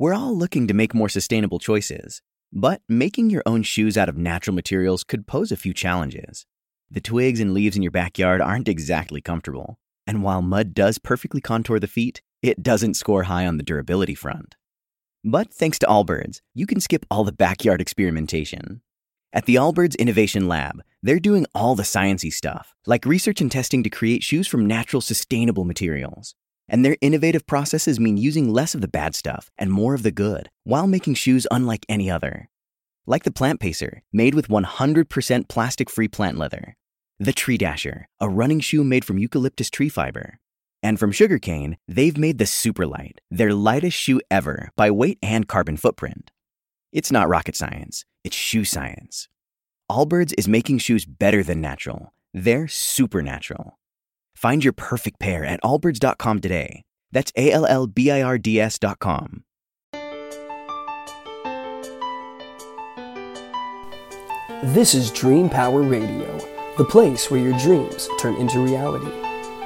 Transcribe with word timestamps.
We're 0.00 0.14
all 0.14 0.34
looking 0.34 0.66
to 0.66 0.72
make 0.72 0.94
more 0.94 1.10
sustainable 1.10 1.58
choices, 1.58 2.22
but 2.50 2.80
making 2.88 3.28
your 3.28 3.42
own 3.44 3.62
shoes 3.62 3.98
out 3.98 4.08
of 4.08 4.16
natural 4.16 4.54
materials 4.54 5.04
could 5.04 5.26
pose 5.26 5.52
a 5.52 5.58
few 5.58 5.74
challenges. 5.74 6.46
The 6.90 7.02
twigs 7.02 7.38
and 7.38 7.52
leaves 7.52 7.76
in 7.76 7.82
your 7.82 7.90
backyard 7.90 8.40
aren't 8.40 8.66
exactly 8.66 9.20
comfortable, 9.20 9.78
and 10.06 10.22
while 10.22 10.40
mud 10.40 10.72
does 10.72 10.96
perfectly 10.96 11.42
contour 11.42 11.78
the 11.78 11.86
feet, 11.86 12.22
it 12.40 12.62
doesn't 12.62 12.94
score 12.94 13.24
high 13.24 13.46
on 13.46 13.58
the 13.58 13.62
durability 13.62 14.14
front. 14.14 14.56
But 15.22 15.52
thanks 15.52 15.78
to 15.80 15.86
Allbirds, 15.86 16.40
you 16.54 16.66
can 16.66 16.80
skip 16.80 17.04
all 17.10 17.24
the 17.24 17.30
backyard 17.30 17.82
experimentation. 17.82 18.80
At 19.34 19.44
the 19.44 19.56
Allbirds 19.56 19.98
Innovation 19.98 20.48
Lab, 20.48 20.80
they're 21.02 21.20
doing 21.20 21.44
all 21.54 21.74
the 21.74 21.82
sciencey 21.82 22.32
stuff, 22.32 22.74
like 22.86 23.04
research 23.04 23.42
and 23.42 23.52
testing 23.52 23.82
to 23.82 23.90
create 23.90 24.22
shoes 24.22 24.48
from 24.48 24.64
natural, 24.64 25.02
sustainable 25.02 25.66
materials. 25.66 26.36
And 26.70 26.84
their 26.84 26.96
innovative 27.00 27.48
processes 27.48 27.98
mean 27.98 28.16
using 28.16 28.52
less 28.52 28.76
of 28.76 28.80
the 28.80 28.86
bad 28.86 29.16
stuff 29.16 29.50
and 29.58 29.72
more 29.72 29.92
of 29.92 30.04
the 30.04 30.12
good, 30.12 30.48
while 30.62 30.86
making 30.86 31.14
shoes 31.14 31.44
unlike 31.50 31.84
any 31.88 32.08
other. 32.08 32.48
Like 33.06 33.24
the 33.24 33.32
Plant 33.32 33.58
Pacer, 33.58 34.02
made 34.12 34.36
with 34.36 34.46
100% 34.46 35.48
plastic-free 35.48 36.08
plant 36.08 36.38
leather. 36.38 36.76
The 37.18 37.32
Tree 37.32 37.58
Dasher, 37.58 38.06
a 38.20 38.28
running 38.28 38.60
shoe 38.60 38.84
made 38.84 39.04
from 39.04 39.18
eucalyptus 39.18 39.68
tree 39.68 39.88
fiber. 39.88 40.38
And 40.80 40.96
from 40.96 41.10
sugarcane, 41.10 41.76
they've 41.88 42.16
made 42.16 42.38
the 42.38 42.44
Superlight, 42.44 43.18
their 43.32 43.52
lightest 43.52 43.96
shoe 43.96 44.20
ever 44.30 44.70
by 44.76 44.92
weight 44.92 45.18
and 45.20 45.48
carbon 45.48 45.76
footprint. 45.76 46.30
It's 46.92 47.10
not 47.10 47.28
rocket 47.28 47.56
science, 47.56 48.04
it's 48.22 48.36
shoe 48.36 48.64
science. 48.64 49.28
Allbirds 49.90 50.32
is 50.38 50.46
making 50.46 50.78
shoes 50.78 51.04
better 51.04 51.42
than 51.42 51.60
natural. 51.60 52.14
They're 52.32 52.68
supernatural. 52.68 53.79
Find 54.40 54.64
your 54.64 54.72
perfect 54.72 55.20
pair 55.20 55.44
at 55.44 55.60
allbirds.com 55.60 56.40
today. 56.40 56.80
That's 57.12 57.30
A 57.36 57.52
L 57.52 57.66
L 57.66 57.86
B 57.86 58.10
I 58.10 58.22
R 58.22 58.38
D 58.38 58.58
S.com. 58.58 59.44
This 64.62 64.94
is 64.94 65.10
Dream 65.10 65.50
Power 65.50 65.82
Radio, 65.82 66.38
the 66.78 66.86
place 66.86 67.30
where 67.30 67.42
your 67.42 67.58
dreams 67.58 68.08
turn 68.18 68.34
into 68.36 68.60
reality. 68.60 69.12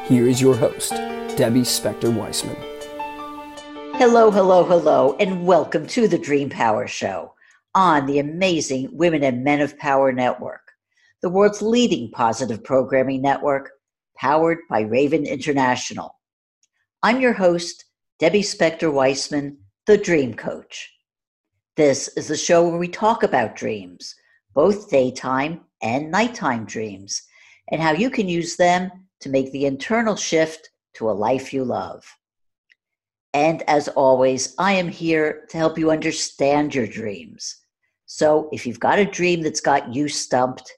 Here 0.08 0.26
is 0.26 0.40
your 0.40 0.56
host, 0.56 0.90
Debbie 1.36 1.60
Spector 1.60 2.12
Weisman. 2.12 2.58
Hello, 3.96 4.32
hello, 4.32 4.64
hello, 4.64 5.16
and 5.20 5.46
welcome 5.46 5.86
to 5.86 6.08
the 6.08 6.18
Dream 6.18 6.50
Power 6.50 6.88
Show 6.88 7.32
on 7.76 8.06
the 8.06 8.18
amazing 8.18 8.88
Women 8.90 9.22
and 9.22 9.44
Men 9.44 9.60
of 9.60 9.78
Power 9.78 10.10
Network, 10.10 10.72
the 11.22 11.30
world's 11.30 11.62
leading 11.62 12.10
positive 12.10 12.64
programming 12.64 13.22
network, 13.22 13.70
powered 14.16 14.58
by 14.68 14.80
Raven 14.80 15.26
International. 15.26 16.18
I'm 17.02 17.20
your 17.20 17.34
host, 17.34 17.84
Debbie 18.18 18.42
Spector 18.42 18.92
Weisman, 18.92 19.56
the 19.86 19.98
Dream 19.98 20.34
Coach. 20.34 20.90
This 21.76 22.08
is 22.16 22.28
the 22.28 22.36
show 22.36 22.66
where 22.68 22.78
we 22.78 22.88
talk 22.88 23.22
about 23.22 23.56
dreams 23.56 24.14
both 24.54 24.88
daytime 24.88 25.60
and 25.82 26.10
nighttime 26.10 26.64
dreams, 26.64 27.22
and 27.70 27.82
how 27.82 27.92
you 27.92 28.08
can 28.08 28.28
use 28.28 28.56
them 28.56 28.90
to 29.20 29.28
make 29.28 29.50
the 29.52 29.66
internal 29.66 30.16
shift 30.16 30.70
to 30.94 31.10
a 31.10 31.12
life 31.12 31.52
you 31.52 31.64
love. 31.64 32.04
And 33.34 33.62
as 33.68 33.88
always, 33.88 34.54
I 34.58 34.72
am 34.72 34.88
here 34.88 35.44
to 35.50 35.56
help 35.56 35.76
you 35.76 35.90
understand 35.90 36.74
your 36.74 36.86
dreams. 36.86 37.56
So 38.06 38.48
if 38.52 38.64
you've 38.64 38.80
got 38.80 39.00
a 39.00 39.04
dream 39.04 39.42
that's 39.42 39.60
got 39.60 39.92
you 39.92 40.08
stumped, 40.08 40.72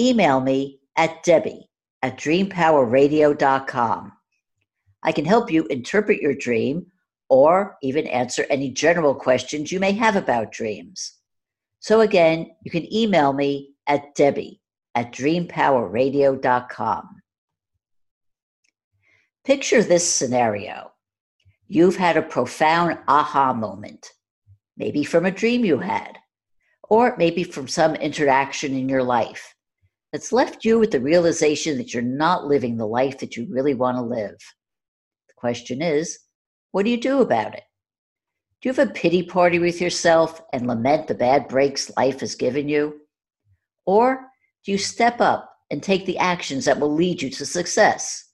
email 0.00 0.40
me 0.40 0.80
at 0.96 1.22
Debbie 1.24 1.69
at 2.02 2.18
dreampowerradio.com. 2.18 4.12
I 5.02 5.12
can 5.12 5.24
help 5.24 5.50
you 5.50 5.64
interpret 5.66 6.20
your 6.20 6.34
dream 6.34 6.86
or 7.28 7.76
even 7.82 8.06
answer 8.06 8.46
any 8.50 8.70
general 8.70 9.14
questions 9.14 9.72
you 9.72 9.80
may 9.80 9.92
have 9.92 10.16
about 10.16 10.52
dreams. 10.52 11.14
So 11.78 12.00
again, 12.00 12.50
you 12.62 12.70
can 12.70 12.92
email 12.92 13.32
me 13.32 13.70
at 13.86 14.14
Debbie 14.14 14.60
at 14.94 15.12
dreampowerradio.com. 15.12 17.22
Picture 19.44 19.82
this 19.82 20.06
scenario. 20.06 20.92
You've 21.66 21.96
had 21.96 22.16
a 22.16 22.22
profound 22.22 22.98
aha 23.08 23.54
moment, 23.54 24.10
maybe 24.76 25.04
from 25.04 25.24
a 25.24 25.30
dream 25.30 25.64
you 25.64 25.78
had, 25.78 26.18
or 26.88 27.16
maybe 27.16 27.44
from 27.44 27.68
some 27.68 27.94
interaction 27.94 28.74
in 28.74 28.88
your 28.88 29.04
life 29.04 29.54
that's 30.12 30.32
left 30.32 30.64
you 30.64 30.78
with 30.78 30.90
the 30.90 31.00
realization 31.00 31.76
that 31.78 31.94
you're 31.94 32.02
not 32.02 32.46
living 32.46 32.76
the 32.76 32.86
life 32.86 33.18
that 33.18 33.36
you 33.36 33.46
really 33.48 33.74
want 33.74 33.96
to 33.96 34.02
live. 34.02 34.36
The 35.28 35.34
question 35.36 35.82
is, 35.82 36.18
what 36.72 36.84
do 36.84 36.90
you 36.90 37.00
do 37.00 37.20
about 37.20 37.54
it? 37.54 37.62
Do 38.60 38.68
you 38.68 38.74
have 38.74 38.88
a 38.90 38.92
pity 38.92 39.22
party 39.22 39.58
with 39.58 39.80
yourself 39.80 40.42
and 40.52 40.66
lament 40.66 41.06
the 41.06 41.14
bad 41.14 41.48
breaks 41.48 41.90
life 41.96 42.20
has 42.20 42.34
given 42.34 42.68
you? 42.68 43.00
Or 43.86 44.26
do 44.64 44.72
you 44.72 44.78
step 44.78 45.20
up 45.20 45.50
and 45.70 45.82
take 45.82 46.04
the 46.04 46.18
actions 46.18 46.64
that 46.64 46.78
will 46.78 46.92
lead 46.92 47.22
you 47.22 47.30
to 47.30 47.46
success? 47.46 48.26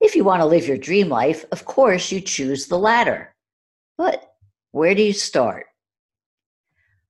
If 0.00 0.16
you 0.16 0.24
want 0.24 0.40
to 0.40 0.46
live 0.46 0.66
your 0.66 0.78
dream 0.78 1.08
life, 1.08 1.44
of 1.52 1.66
course 1.66 2.10
you 2.10 2.20
choose 2.20 2.66
the 2.66 2.78
latter. 2.78 3.34
But 3.98 4.32
where 4.72 4.94
do 4.94 5.02
you 5.02 5.12
start? 5.12 5.66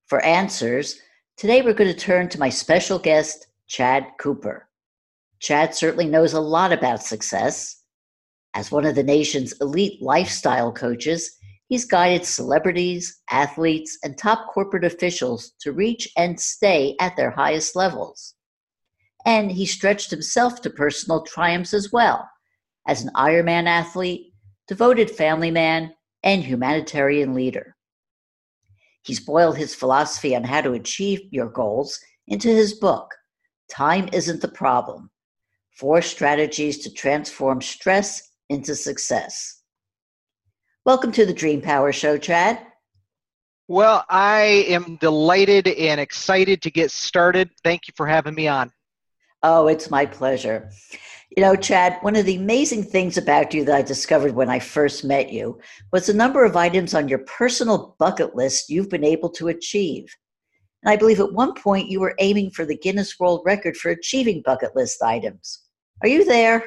For 0.06 0.20
answers, 0.20 1.00
today 1.40 1.62
we're 1.62 1.72
going 1.72 1.90
to 1.90 1.98
turn 1.98 2.28
to 2.28 2.38
my 2.38 2.50
special 2.50 2.98
guest, 2.98 3.46
Chad 3.66 4.06
Cooper. 4.20 4.68
Chad 5.38 5.74
certainly 5.74 6.04
knows 6.04 6.34
a 6.34 6.40
lot 6.40 6.70
about 6.70 7.02
success. 7.02 7.82
As 8.52 8.70
one 8.70 8.84
of 8.84 8.94
the 8.94 9.02
nation's 9.02 9.54
elite 9.62 10.02
lifestyle 10.02 10.70
coaches, 10.70 11.38
He's 11.70 11.84
guided 11.84 12.26
celebrities, 12.26 13.22
athletes, 13.30 13.96
and 14.02 14.18
top 14.18 14.52
corporate 14.52 14.84
officials 14.84 15.52
to 15.60 15.70
reach 15.70 16.08
and 16.16 16.38
stay 16.38 16.96
at 16.98 17.16
their 17.16 17.30
highest 17.30 17.76
levels. 17.76 18.34
And 19.24 19.52
he 19.52 19.66
stretched 19.66 20.10
himself 20.10 20.60
to 20.62 20.70
personal 20.70 21.22
triumphs 21.22 21.72
as 21.72 21.92
well, 21.92 22.28
as 22.88 23.02
an 23.02 23.12
Ironman 23.14 23.68
athlete, 23.68 24.32
devoted 24.66 25.12
family 25.12 25.52
man, 25.52 25.94
and 26.24 26.42
humanitarian 26.42 27.34
leader. 27.34 27.76
He's 29.02 29.20
boiled 29.20 29.56
his 29.56 29.74
philosophy 29.74 30.36
on 30.36 30.44
how 30.44 30.60
to 30.60 30.72
achieve 30.72 31.20
your 31.30 31.48
goals 31.48 31.98
into 32.26 32.48
his 32.48 32.74
book, 32.74 33.14
Time 33.70 34.08
Isn't 34.12 34.42
the 34.42 34.48
Problem 34.48 35.10
Four 35.76 36.02
Strategies 36.02 36.78
to 36.80 36.92
Transform 36.92 37.62
Stress 37.62 38.30
into 38.50 38.74
Success. 38.74 39.62
Welcome 40.84 41.12
to 41.12 41.24
the 41.24 41.32
Dream 41.32 41.62
Power 41.62 41.92
Show, 41.92 42.18
Chad. 42.18 42.60
Well, 43.68 44.04
I 44.10 44.66
am 44.68 44.96
delighted 44.96 45.68
and 45.68 46.00
excited 46.00 46.60
to 46.62 46.70
get 46.70 46.90
started. 46.90 47.50
Thank 47.64 47.88
you 47.88 47.94
for 47.96 48.06
having 48.06 48.34
me 48.34 48.48
on. 48.48 48.70
Oh, 49.42 49.68
it's 49.68 49.90
my 49.90 50.04
pleasure. 50.04 50.70
You 51.36 51.44
know, 51.44 51.54
Chad, 51.54 51.98
one 52.00 52.16
of 52.16 52.26
the 52.26 52.36
amazing 52.36 52.82
things 52.82 53.16
about 53.16 53.54
you 53.54 53.64
that 53.64 53.74
I 53.76 53.82
discovered 53.82 54.34
when 54.34 54.48
I 54.48 54.58
first 54.58 55.04
met 55.04 55.32
you 55.32 55.60
was 55.92 56.06
the 56.06 56.14
number 56.14 56.44
of 56.44 56.56
items 56.56 56.92
on 56.92 57.06
your 57.06 57.20
personal 57.20 57.94
bucket 58.00 58.34
list 58.34 58.68
you've 58.68 58.90
been 58.90 59.04
able 59.04 59.30
to 59.30 59.48
achieve. 59.48 60.12
And 60.82 60.90
I 60.90 60.96
believe 60.96 61.20
at 61.20 61.32
one 61.32 61.54
point 61.54 61.88
you 61.88 62.00
were 62.00 62.16
aiming 62.18 62.50
for 62.50 62.64
the 62.64 62.76
Guinness 62.76 63.20
World 63.20 63.42
Record 63.44 63.76
for 63.76 63.90
achieving 63.90 64.42
bucket 64.44 64.74
list 64.74 65.02
items. 65.02 65.62
Are 66.02 66.08
you 66.08 66.24
there? 66.24 66.64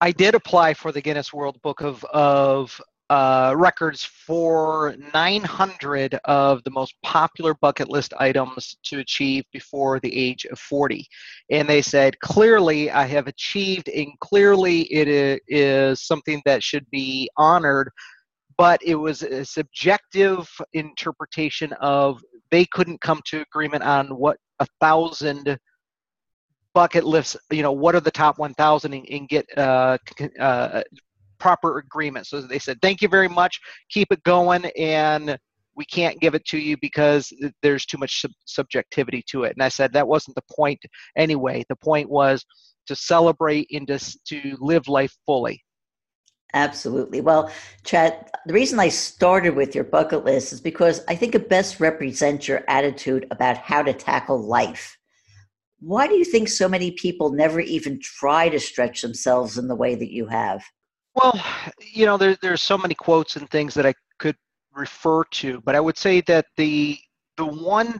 I 0.00 0.12
did 0.12 0.36
apply 0.36 0.74
for 0.74 0.92
the 0.92 1.00
Guinness 1.00 1.32
World 1.32 1.60
Book 1.62 1.80
of, 1.80 2.04
of 2.04 2.80
uh, 3.10 3.54
records 3.56 4.04
for 4.04 4.94
900 5.14 6.18
of 6.24 6.62
the 6.64 6.70
most 6.70 6.94
popular 7.02 7.54
bucket 7.54 7.88
list 7.88 8.12
items 8.18 8.76
to 8.82 8.98
achieve 8.98 9.44
before 9.52 9.98
the 10.00 10.14
age 10.14 10.44
of 10.46 10.58
40. 10.58 11.06
And 11.50 11.68
they 11.68 11.80
said, 11.80 12.18
clearly 12.20 12.90
I 12.90 13.04
have 13.04 13.26
achieved, 13.26 13.88
and 13.88 14.08
clearly 14.20 14.82
it 14.82 15.40
is 15.48 16.06
something 16.06 16.42
that 16.44 16.62
should 16.62 16.88
be 16.90 17.30
honored. 17.36 17.90
But 18.58 18.82
it 18.82 18.96
was 18.96 19.22
a 19.22 19.44
subjective 19.44 20.48
interpretation 20.72 21.72
of 21.74 22.22
they 22.50 22.66
couldn't 22.66 23.00
come 23.00 23.22
to 23.26 23.40
agreement 23.42 23.84
on 23.84 24.08
what 24.08 24.36
a 24.58 24.66
thousand 24.80 25.58
bucket 26.74 27.04
lists 27.04 27.36
you 27.50 27.62
know 27.62 27.72
what 27.72 27.94
are 27.94 28.00
the 28.00 28.10
top 28.10 28.38
1000 28.38 28.92
and, 28.92 29.06
and 29.10 29.28
get 29.28 29.46
uh, 29.56 29.96
uh, 30.38 30.82
proper 31.38 31.78
agreement. 31.78 32.26
So 32.26 32.40
they 32.40 32.58
said, 32.58 32.78
thank 32.82 33.02
you 33.02 33.08
very 33.08 33.28
much, 33.28 33.60
keep 33.90 34.12
it 34.12 34.22
going, 34.22 34.64
and 34.76 35.38
we 35.76 35.84
can't 35.84 36.20
give 36.20 36.34
it 36.34 36.44
to 36.46 36.58
you 36.58 36.76
because 36.80 37.32
there's 37.62 37.86
too 37.86 37.98
much 37.98 38.20
sub- 38.20 38.32
subjectivity 38.44 39.22
to 39.30 39.44
it. 39.44 39.54
And 39.54 39.62
I 39.62 39.68
said, 39.68 39.92
that 39.92 40.08
wasn't 40.08 40.34
the 40.34 40.54
point 40.54 40.80
anyway. 41.16 41.64
The 41.68 41.76
point 41.76 42.10
was 42.10 42.44
to 42.88 42.96
celebrate 42.96 43.68
and 43.70 43.86
to, 43.86 43.98
to 44.26 44.56
live 44.60 44.88
life 44.88 45.14
fully. 45.24 45.62
Absolutely. 46.54 47.20
Well, 47.20 47.52
Chad, 47.84 48.30
the 48.46 48.54
reason 48.54 48.80
I 48.80 48.88
started 48.88 49.54
with 49.54 49.74
your 49.74 49.84
bucket 49.84 50.24
list 50.24 50.52
is 50.52 50.60
because 50.60 51.04
I 51.06 51.14
think 51.14 51.34
it 51.34 51.50
best 51.50 51.78
represents 51.78 52.48
your 52.48 52.64
attitude 52.68 53.26
about 53.30 53.58
how 53.58 53.82
to 53.82 53.92
tackle 53.92 54.40
life. 54.40 54.96
Why 55.80 56.08
do 56.08 56.14
you 56.14 56.24
think 56.24 56.48
so 56.48 56.68
many 56.68 56.92
people 56.92 57.30
never 57.30 57.60
even 57.60 58.00
try 58.00 58.48
to 58.48 58.58
stretch 58.58 59.02
themselves 59.02 59.58
in 59.58 59.68
the 59.68 59.76
way 59.76 59.94
that 59.94 60.10
you 60.10 60.26
have? 60.26 60.64
Well, 61.18 61.44
you 61.80 62.06
know, 62.06 62.16
there, 62.16 62.36
there's 62.40 62.62
so 62.62 62.78
many 62.78 62.94
quotes 62.94 63.34
and 63.34 63.50
things 63.50 63.74
that 63.74 63.84
I 63.84 63.94
could 64.18 64.36
refer 64.72 65.24
to, 65.24 65.60
but 65.62 65.74
I 65.74 65.80
would 65.80 65.98
say 65.98 66.20
that 66.22 66.46
the 66.56 66.96
the 67.36 67.44
one 67.44 67.98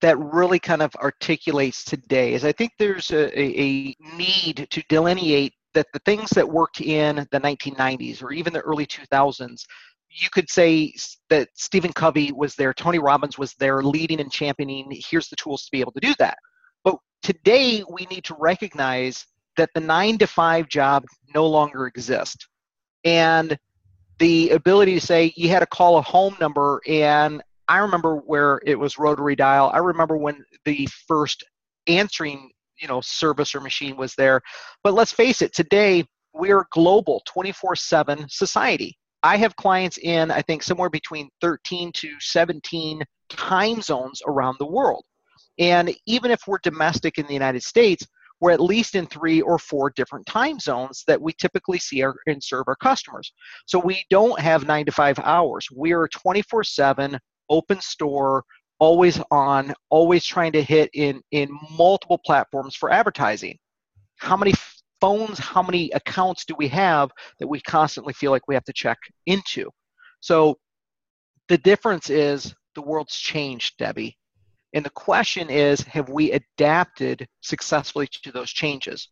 that 0.00 0.18
really 0.18 0.58
kind 0.58 0.82
of 0.82 0.92
articulates 0.96 1.84
today 1.84 2.34
is 2.34 2.44
I 2.44 2.50
think 2.50 2.72
there's 2.76 3.12
a, 3.12 3.40
a, 3.40 3.94
need 4.16 4.66
to 4.68 4.82
delineate 4.88 5.54
that 5.74 5.86
the 5.92 6.00
things 6.00 6.30
that 6.30 6.48
worked 6.48 6.80
in 6.80 7.16
the 7.30 7.40
1990s 7.40 8.20
or 8.20 8.32
even 8.32 8.52
the 8.52 8.60
early 8.60 8.84
2000s, 8.84 9.64
you 10.10 10.28
could 10.30 10.50
say 10.50 10.92
that 11.30 11.48
Stephen 11.54 11.92
Covey 11.92 12.32
was 12.32 12.56
there, 12.56 12.74
Tony 12.74 12.98
Robbins 12.98 13.38
was 13.38 13.54
there 13.54 13.80
leading 13.82 14.20
and 14.20 14.30
championing, 14.30 14.88
here's 14.90 15.28
the 15.28 15.36
tools 15.36 15.64
to 15.64 15.70
be 15.70 15.80
able 15.80 15.92
to 15.92 16.00
do 16.00 16.14
that. 16.18 16.38
But 16.82 16.96
today 17.22 17.84
we 17.88 18.06
need 18.06 18.24
to 18.24 18.36
recognize 18.40 19.24
that 19.56 19.70
the 19.74 19.80
nine 19.80 20.18
to 20.18 20.26
five 20.26 20.68
job 20.68 21.04
no 21.34 21.46
longer 21.46 21.86
exists. 21.86 22.46
And 23.04 23.58
the 24.18 24.50
ability 24.50 24.94
to 24.94 25.00
say 25.00 25.32
you 25.36 25.48
had 25.48 25.60
to 25.60 25.66
call 25.66 25.98
a 25.98 26.02
home 26.02 26.36
number 26.40 26.80
and 26.86 27.42
I 27.68 27.78
remember 27.78 28.16
where 28.16 28.60
it 28.66 28.78
was 28.78 28.98
rotary 28.98 29.34
dial. 29.34 29.70
I 29.72 29.78
remember 29.78 30.16
when 30.16 30.44
the 30.64 30.86
first 31.06 31.44
answering, 31.86 32.50
you 32.76 32.88
know, 32.88 33.00
service 33.00 33.54
or 33.54 33.60
machine 33.60 33.96
was 33.96 34.14
there. 34.14 34.42
But 34.82 34.94
let's 34.94 35.12
face 35.12 35.42
it, 35.42 35.54
today 35.54 36.04
we're 36.34 36.66
global 36.70 37.22
24/7 37.26 38.28
society. 38.30 38.98
I 39.22 39.36
have 39.36 39.56
clients 39.56 39.98
in 39.98 40.30
I 40.30 40.42
think 40.42 40.62
somewhere 40.62 40.90
between 40.90 41.30
13 41.40 41.92
to 41.92 42.10
17 42.20 43.02
time 43.28 43.80
zones 43.80 44.20
around 44.26 44.56
the 44.58 44.66
world. 44.66 45.04
And 45.58 45.94
even 46.06 46.30
if 46.30 46.46
we're 46.46 46.58
domestic 46.62 47.18
in 47.18 47.26
the 47.26 47.32
United 47.32 47.62
States, 47.62 48.06
we're 48.42 48.50
at 48.50 48.60
least 48.60 48.96
in 48.96 49.06
three 49.06 49.40
or 49.40 49.56
four 49.56 49.90
different 49.90 50.26
time 50.26 50.58
zones 50.58 51.04
that 51.06 51.22
we 51.22 51.32
typically 51.34 51.78
see 51.78 52.02
our, 52.02 52.16
and 52.26 52.42
serve 52.42 52.64
our 52.66 52.74
customers. 52.74 53.32
So 53.66 53.78
we 53.78 54.04
don't 54.10 54.38
have 54.40 54.66
nine 54.66 54.84
to 54.86 54.90
five 54.90 55.16
hours. 55.20 55.68
We 55.72 55.92
are 55.92 56.08
24 56.08 56.64
7 56.64 57.16
open 57.48 57.80
store, 57.80 58.42
always 58.80 59.20
on, 59.30 59.72
always 59.90 60.24
trying 60.24 60.50
to 60.52 60.62
hit 60.62 60.90
in, 60.92 61.22
in 61.30 61.56
multiple 61.70 62.18
platforms 62.18 62.74
for 62.74 62.90
advertising. 62.90 63.56
How 64.16 64.36
many 64.36 64.54
phones, 65.00 65.38
how 65.38 65.62
many 65.62 65.92
accounts 65.92 66.44
do 66.44 66.56
we 66.58 66.66
have 66.66 67.12
that 67.38 67.46
we 67.46 67.60
constantly 67.60 68.12
feel 68.12 68.32
like 68.32 68.48
we 68.48 68.54
have 68.54 68.64
to 68.64 68.72
check 68.72 68.98
into? 69.26 69.70
So 70.18 70.58
the 71.46 71.58
difference 71.58 72.10
is 72.10 72.52
the 72.74 72.82
world's 72.82 73.14
changed, 73.14 73.78
Debbie. 73.78 74.16
And 74.74 74.84
the 74.84 74.90
question 74.90 75.50
is 75.50 75.80
have 75.82 76.08
we 76.08 76.32
adapted 76.32 77.26
successfully 77.40 78.08
to 78.22 78.32
those 78.32 78.50
changes? 78.50 79.08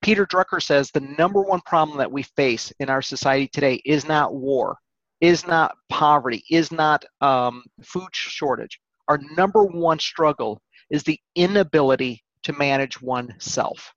Peter 0.00 0.26
Drucker 0.26 0.60
says 0.60 0.90
the 0.90 1.00
number 1.00 1.42
one 1.42 1.60
problem 1.64 1.98
that 1.98 2.10
we 2.10 2.22
face 2.22 2.72
in 2.80 2.90
our 2.90 3.02
society 3.02 3.48
today 3.48 3.80
is 3.84 4.06
not 4.06 4.34
war, 4.34 4.76
is 5.20 5.46
not 5.46 5.76
poverty, 5.88 6.42
is 6.50 6.72
not 6.72 7.04
um, 7.20 7.62
food 7.84 8.08
shortage. 8.12 8.80
Our 9.08 9.20
number 9.36 9.64
one 9.64 9.98
struggle 9.98 10.60
is 10.90 11.02
the 11.04 11.18
inability 11.36 12.22
to 12.42 12.52
manage 12.52 13.00
oneself. 13.00 13.92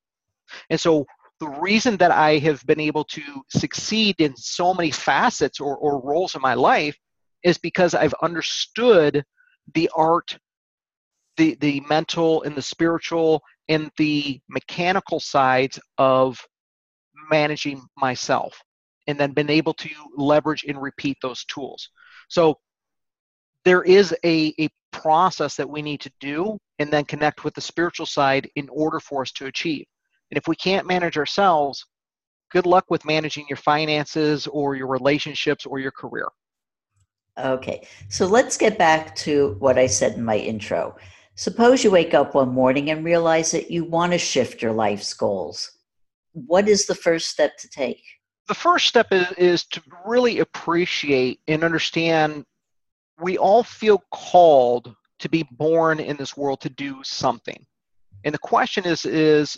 And 0.70 0.80
so 0.80 1.06
the 1.40 1.50
reason 1.50 1.98
that 1.98 2.12
I 2.12 2.38
have 2.38 2.66
been 2.66 2.80
able 2.80 3.04
to 3.06 3.22
succeed 3.50 4.16
in 4.20 4.36
so 4.38 4.74
many 4.74 4.92
facets 4.92 5.60
or, 5.60 5.76
or 5.78 6.02
roles 6.02 6.36
in 6.36 6.42
my 6.42 6.54
life 6.54 6.98
is 7.44 7.58
because 7.58 7.94
I've 7.94 8.14
understood 8.22 9.24
the 9.74 9.90
art, 9.96 10.38
the, 11.38 11.56
the 11.62 11.82
mental 11.82 12.44
and 12.44 12.56
the 12.56 12.62
spiritual 12.62 13.42
and 13.70 13.92
the 13.98 14.40
mechanical 14.50 15.20
sides 15.20 15.80
of 15.98 16.40
managing 17.30 17.82
myself 17.98 18.62
and 19.08 19.20
then 19.20 19.32
been 19.32 19.50
able 19.50 19.74
to 19.74 19.90
leverage 20.16 20.66
and 20.68 20.82
repeat 20.82 21.18
those 21.22 21.46
tools. 21.46 21.90
So 22.30 22.58
there 23.64 23.84
is 23.84 24.16
a, 24.24 24.54
a 24.60 24.70
process 24.92 25.56
that 25.56 25.70
we 25.70 25.82
need 25.82 26.00
to 26.02 26.12
do 26.20 26.58
and 26.80 26.92
then 26.92 27.06
connect 27.06 27.44
with 27.44 27.54
the 27.54 27.62
spiritual 27.62 28.06
side 28.06 28.50
in 28.56 28.70
order 28.70 29.00
for 29.00 29.22
us 29.22 29.32
to 29.34 29.48
achieve. 29.48 29.86
And 30.32 30.38
if 30.38 30.48
we 30.48 30.56
can't 30.56 30.88
manage 30.88 31.18
ourselves, 31.18 31.86
good 32.52 32.66
luck 32.66 32.86
with 32.90 33.06
managing 33.06 33.46
your 33.50 33.58
finances 33.58 34.48
or 34.48 34.76
your 34.76 34.88
relationships 34.88 35.66
or 35.66 35.80
your 35.80 35.92
career. 35.92 36.28
Okay, 37.38 37.86
so 38.08 38.26
let's 38.26 38.56
get 38.56 38.78
back 38.78 39.14
to 39.18 39.58
what 39.60 39.78
I 39.78 39.88
said 39.88 40.14
in 40.14 40.24
my 40.24 40.38
intro. 40.38 40.96
Suppose 41.36 41.84
you 41.84 41.92
wake 41.92 42.14
up 42.14 42.34
one 42.34 42.50
morning 42.50 42.90
and 42.90 43.04
realize 43.04 43.52
that 43.52 43.70
you 43.70 43.84
want 43.84 44.14
to 44.14 44.18
shift 44.18 44.62
your 44.62 44.72
life's 44.72 45.14
goals. 45.14 45.72
What 46.32 46.68
is 46.68 46.86
the 46.86 46.96
first 46.96 47.30
step 47.30 47.58
to 47.58 47.70
take? 47.70 48.02
the 48.48 48.54
first 48.54 48.88
step 48.88 49.08
is, 49.12 49.32
is 49.38 49.66
to 49.66 49.82
really 50.06 50.40
appreciate 50.40 51.40
and 51.48 51.64
understand 51.64 52.46
we 53.20 53.38
all 53.38 53.64
feel 53.64 54.04
called 54.12 54.94
to 55.20 55.30
be 55.30 55.48
born 55.52 56.00
in 56.00 56.18
this 56.18 56.36
world 56.36 56.62
to 56.62 56.70
do 56.70 57.02
something. 57.04 57.66
And 58.24 58.34
the 58.34 58.40
question 58.40 58.86
is 58.86 59.06
is 59.06 59.58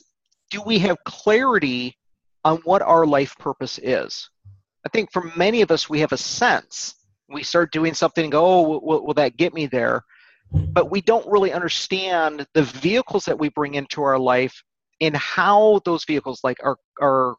do 0.49 0.61
we 0.61 0.79
have 0.79 1.03
clarity 1.03 1.97
on 2.45 2.57
what 2.57 2.81
our 2.81 3.05
life 3.05 3.35
purpose 3.37 3.79
is? 3.81 4.29
I 4.85 4.89
think 4.89 5.11
for 5.11 5.31
many 5.35 5.61
of 5.61 5.71
us 5.71 5.89
we 5.89 5.99
have 5.99 6.13
a 6.13 6.17
sense. 6.17 6.95
We 7.29 7.43
start 7.43 7.73
doing 7.73 7.93
something 7.93 8.25
and 8.25 8.31
go, 8.31 8.45
"Oh, 8.45 8.79
will, 8.79 9.05
will 9.05 9.13
that 9.15 9.35
get 9.35 9.53
me 9.53 9.65
there?" 9.65 10.05
But 10.51 10.91
we 10.91 11.01
don't 11.01 11.27
really 11.29 11.51
understand 11.51 12.45
the 12.53 12.63
vehicles 12.63 13.25
that 13.25 13.37
we 13.37 13.49
bring 13.49 13.75
into 13.75 14.03
our 14.03 14.19
life 14.19 14.63
and 15.01 15.15
how 15.15 15.81
those 15.85 16.05
vehicles 16.05 16.41
like 16.43 16.57
our 16.63 16.77
our 17.01 17.35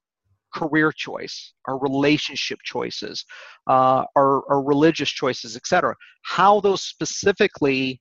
career 0.54 0.92
choice, 0.92 1.52
our 1.66 1.78
relationship 1.78 2.58
choices, 2.64 3.24
uh, 3.66 4.04
our, 4.16 4.42
our 4.50 4.62
religious 4.62 5.10
choices, 5.10 5.56
etc. 5.56 5.94
How 6.22 6.60
those 6.60 6.82
specifically 6.82 8.00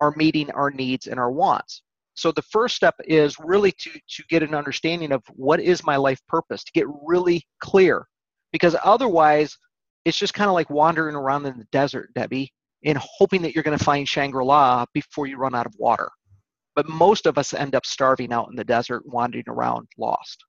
are 0.00 0.12
meeting 0.16 0.50
our 0.50 0.70
needs 0.70 1.06
and 1.06 1.18
our 1.18 1.30
wants. 1.30 1.82
So 2.14 2.32
the 2.32 2.42
first 2.42 2.76
step 2.76 2.94
is 3.04 3.36
really 3.38 3.72
to 3.72 3.90
to 3.90 4.22
get 4.28 4.42
an 4.42 4.54
understanding 4.54 5.12
of 5.12 5.22
what 5.34 5.60
is 5.60 5.84
my 5.84 5.96
life 5.96 6.20
purpose, 6.28 6.64
to 6.64 6.72
get 6.72 6.86
really 7.04 7.42
clear, 7.60 8.06
because 8.52 8.76
otherwise 8.82 9.56
it's 10.04 10.18
just 10.18 10.34
kind 10.34 10.48
of 10.48 10.54
like 10.54 10.70
wandering 10.70 11.16
around 11.16 11.44
in 11.46 11.58
the 11.58 11.66
desert, 11.72 12.14
Debbie, 12.14 12.52
and 12.84 12.98
hoping 12.98 13.42
that 13.42 13.54
you're 13.54 13.64
going 13.64 13.78
to 13.78 13.84
find 13.84 14.08
Shangri-La 14.08 14.86
before 14.92 15.26
you 15.26 15.36
run 15.36 15.54
out 15.54 15.66
of 15.66 15.74
water. 15.78 16.10
But 16.74 16.88
most 16.88 17.26
of 17.26 17.38
us 17.38 17.54
end 17.54 17.74
up 17.74 17.86
starving 17.86 18.32
out 18.32 18.48
in 18.50 18.56
the 18.56 18.64
desert, 18.64 19.02
wandering 19.06 19.44
around 19.48 19.88
lost. 19.98 20.44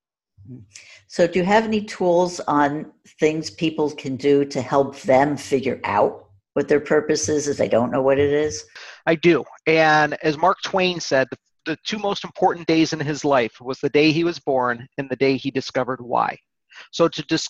Mm-hmm. 0.49 0.59
So, 1.07 1.27
do 1.27 1.39
you 1.39 1.45
have 1.45 1.63
any 1.63 1.81
tools 1.81 2.39
on 2.41 2.91
things 3.19 3.49
people 3.49 3.91
can 3.91 4.15
do 4.15 4.45
to 4.45 4.61
help 4.61 4.99
them 5.01 5.37
figure 5.37 5.79
out 5.83 6.25
what 6.53 6.67
their 6.67 6.79
purpose 6.79 7.29
is 7.29 7.47
if 7.47 7.57
they 7.57 7.69
don't 7.69 7.91
know 7.91 8.01
what 8.01 8.19
it 8.19 8.31
is? 8.31 8.65
I 9.05 9.15
do. 9.15 9.43
And 9.65 10.17
as 10.23 10.37
Mark 10.37 10.57
Twain 10.63 10.99
said, 10.99 11.27
the, 11.31 11.37
the 11.65 11.77
two 11.85 11.97
most 11.97 12.23
important 12.23 12.67
days 12.67 12.93
in 12.93 12.99
his 12.99 13.23
life 13.23 13.59
was 13.61 13.79
the 13.79 13.89
day 13.89 14.11
he 14.11 14.23
was 14.23 14.39
born 14.39 14.87
and 14.97 15.09
the 15.09 15.15
day 15.15 15.37
he 15.37 15.51
discovered 15.51 16.01
why. 16.01 16.37
So, 16.91 17.07
to 17.07 17.23
just 17.23 17.49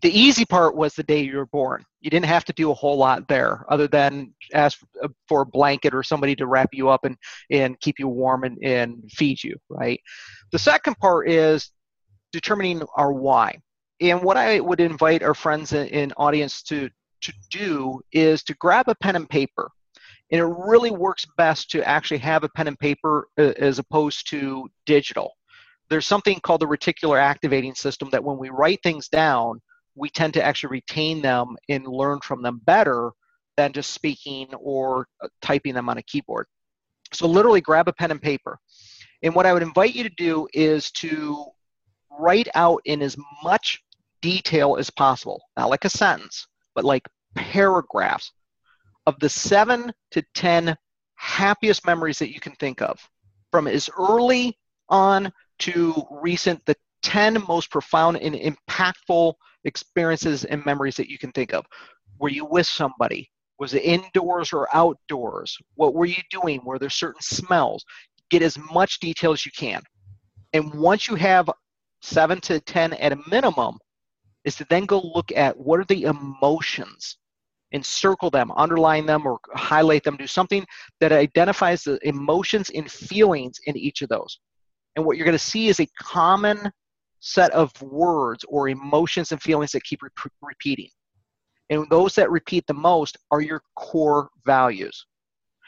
the 0.00 0.16
easy 0.16 0.44
part 0.44 0.76
was 0.76 0.94
the 0.94 1.02
day 1.02 1.22
you 1.22 1.36
were 1.36 1.46
born. 1.46 1.84
You 2.00 2.10
didn't 2.10 2.26
have 2.26 2.44
to 2.44 2.52
do 2.52 2.70
a 2.70 2.74
whole 2.74 2.96
lot 2.96 3.26
there 3.26 3.64
other 3.68 3.88
than 3.88 4.32
ask 4.54 4.78
for 5.26 5.42
a 5.42 5.46
blanket 5.46 5.94
or 5.94 6.02
somebody 6.02 6.36
to 6.36 6.46
wrap 6.46 6.70
you 6.72 6.88
up 6.88 7.04
and, 7.04 7.16
and 7.50 7.78
keep 7.80 7.98
you 7.98 8.06
warm 8.06 8.44
and, 8.44 8.58
and 8.62 9.02
feed 9.10 9.42
you, 9.42 9.56
right? 9.68 10.00
The 10.52 10.58
second 10.58 10.96
part 10.98 11.28
is 11.28 11.70
determining 12.32 12.82
our 12.96 13.12
why. 13.12 13.58
And 14.00 14.22
what 14.22 14.36
I 14.36 14.60
would 14.60 14.80
invite 14.80 15.24
our 15.24 15.34
friends 15.34 15.72
in 15.72 16.12
audience 16.16 16.62
to, 16.64 16.88
to 17.22 17.32
do 17.50 18.00
is 18.12 18.44
to 18.44 18.54
grab 18.54 18.88
a 18.88 18.94
pen 18.94 19.16
and 19.16 19.28
paper. 19.28 19.68
And 20.30 20.40
it 20.40 20.44
really 20.44 20.92
works 20.92 21.26
best 21.36 21.70
to 21.70 21.82
actually 21.88 22.18
have 22.18 22.44
a 22.44 22.48
pen 22.50 22.68
and 22.68 22.78
paper 22.78 23.28
uh, 23.38 23.54
as 23.58 23.80
opposed 23.80 24.28
to 24.30 24.68
digital. 24.86 25.32
There's 25.90 26.06
something 26.06 26.38
called 26.40 26.60
the 26.60 26.66
reticular 26.66 27.20
activating 27.20 27.74
system 27.74 28.10
that 28.10 28.22
when 28.22 28.36
we 28.36 28.50
write 28.50 28.80
things 28.82 29.08
down, 29.08 29.60
we 29.98 30.10
tend 30.10 30.34
to 30.34 30.42
actually 30.42 30.70
retain 30.70 31.20
them 31.20 31.56
and 31.68 31.86
learn 31.86 32.20
from 32.20 32.42
them 32.42 32.60
better 32.64 33.10
than 33.56 33.72
just 33.72 33.90
speaking 33.90 34.48
or 34.54 35.06
uh, 35.22 35.28
typing 35.42 35.74
them 35.74 35.88
on 35.88 35.98
a 35.98 36.02
keyboard. 36.02 36.46
So 37.12 37.26
literally 37.26 37.60
grab 37.60 37.88
a 37.88 37.92
pen 37.92 38.10
and 38.10 38.22
paper. 38.22 38.58
And 39.22 39.34
what 39.34 39.46
I 39.46 39.52
would 39.52 39.62
invite 39.62 39.94
you 39.94 40.04
to 40.04 40.14
do 40.16 40.46
is 40.52 40.90
to 40.92 41.46
write 42.18 42.48
out 42.54 42.80
in 42.84 43.02
as 43.02 43.16
much 43.42 43.82
detail 44.22 44.76
as 44.76 44.90
possible, 44.90 45.42
not 45.56 45.70
like 45.70 45.84
a 45.84 45.90
sentence, 45.90 46.46
but 46.74 46.84
like 46.84 47.08
paragraphs 47.34 48.32
of 49.06 49.18
the 49.20 49.28
seven 49.28 49.92
to 50.10 50.22
10 50.34 50.76
happiest 51.16 51.86
memories 51.86 52.18
that 52.18 52.32
you 52.32 52.40
can 52.40 52.52
think 52.54 52.80
of 52.80 52.98
from 53.50 53.66
as 53.66 53.90
early 53.98 54.56
on 54.88 55.32
to 55.58 55.94
recent, 56.10 56.64
the 56.66 56.76
10 57.02 57.42
most 57.48 57.70
profound 57.70 58.18
and 58.18 58.34
impactful 58.34 59.34
experiences 59.64 60.44
and 60.44 60.64
memories 60.64 60.96
that 60.96 61.10
you 61.10 61.18
can 61.18 61.32
think 61.32 61.52
of. 61.52 61.64
Were 62.18 62.30
you 62.30 62.44
with 62.44 62.66
somebody? 62.66 63.30
Was 63.58 63.74
it 63.74 63.80
indoors 63.80 64.52
or 64.52 64.68
outdoors? 64.74 65.56
What 65.74 65.94
were 65.94 66.06
you 66.06 66.22
doing? 66.30 66.64
Were 66.64 66.78
there 66.78 66.90
certain 66.90 67.20
smells? 67.20 67.84
Get 68.30 68.42
as 68.42 68.58
much 68.72 69.00
detail 69.00 69.32
as 69.32 69.44
you 69.44 69.52
can. 69.56 69.82
And 70.52 70.72
once 70.74 71.08
you 71.08 71.16
have 71.16 71.50
seven 72.02 72.40
to 72.42 72.60
10 72.60 72.94
at 72.94 73.12
a 73.12 73.18
minimum, 73.30 73.78
is 74.44 74.56
to 74.56 74.66
then 74.70 74.86
go 74.86 75.00
look 75.14 75.30
at 75.36 75.56
what 75.58 75.80
are 75.80 75.84
the 75.84 76.04
emotions 76.04 77.18
and 77.72 77.84
circle 77.84 78.30
them, 78.30 78.50
underline 78.56 79.04
them, 79.04 79.26
or 79.26 79.38
highlight 79.54 80.02
them. 80.04 80.16
Do 80.16 80.26
something 80.26 80.64
that 81.00 81.12
identifies 81.12 81.82
the 81.82 81.98
emotions 82.06 82.70
and 82.74 82.90
feelings 82.90 83.58
in 83.66 83.76
each 83.76 84.00
of 84.00 84.08
those. 84.08 84.40
And 84.96 85.04
what 85.04 85.16
you're 85.16 85.26
going 85.26 85.36
to 85.36 85.38
see 85.38 85.68
is 85.68 85.80
a 85.80 85.88
common 86.00 86.72
set 87.20 87.50
of 87.52 87.70
words 87.82 88.44
or 88.48 88.68
emotions 88.68 89.32
and 89.32 89.42
feelings 89.42 89.72
that 89.72 89.84
keep 89.84 90.02
re- 90.02 90.10
repeating. 90.42 90.90
And 91.70 91.86
those 91.90 92.14
that 92.14 92.30
repeat 92.30 92.66
the 92.66 92.74
most 92.74 93.16
are 93.30 93.40
your 93.40 93.62
core 93.76 94.30
values. 94.46 95.06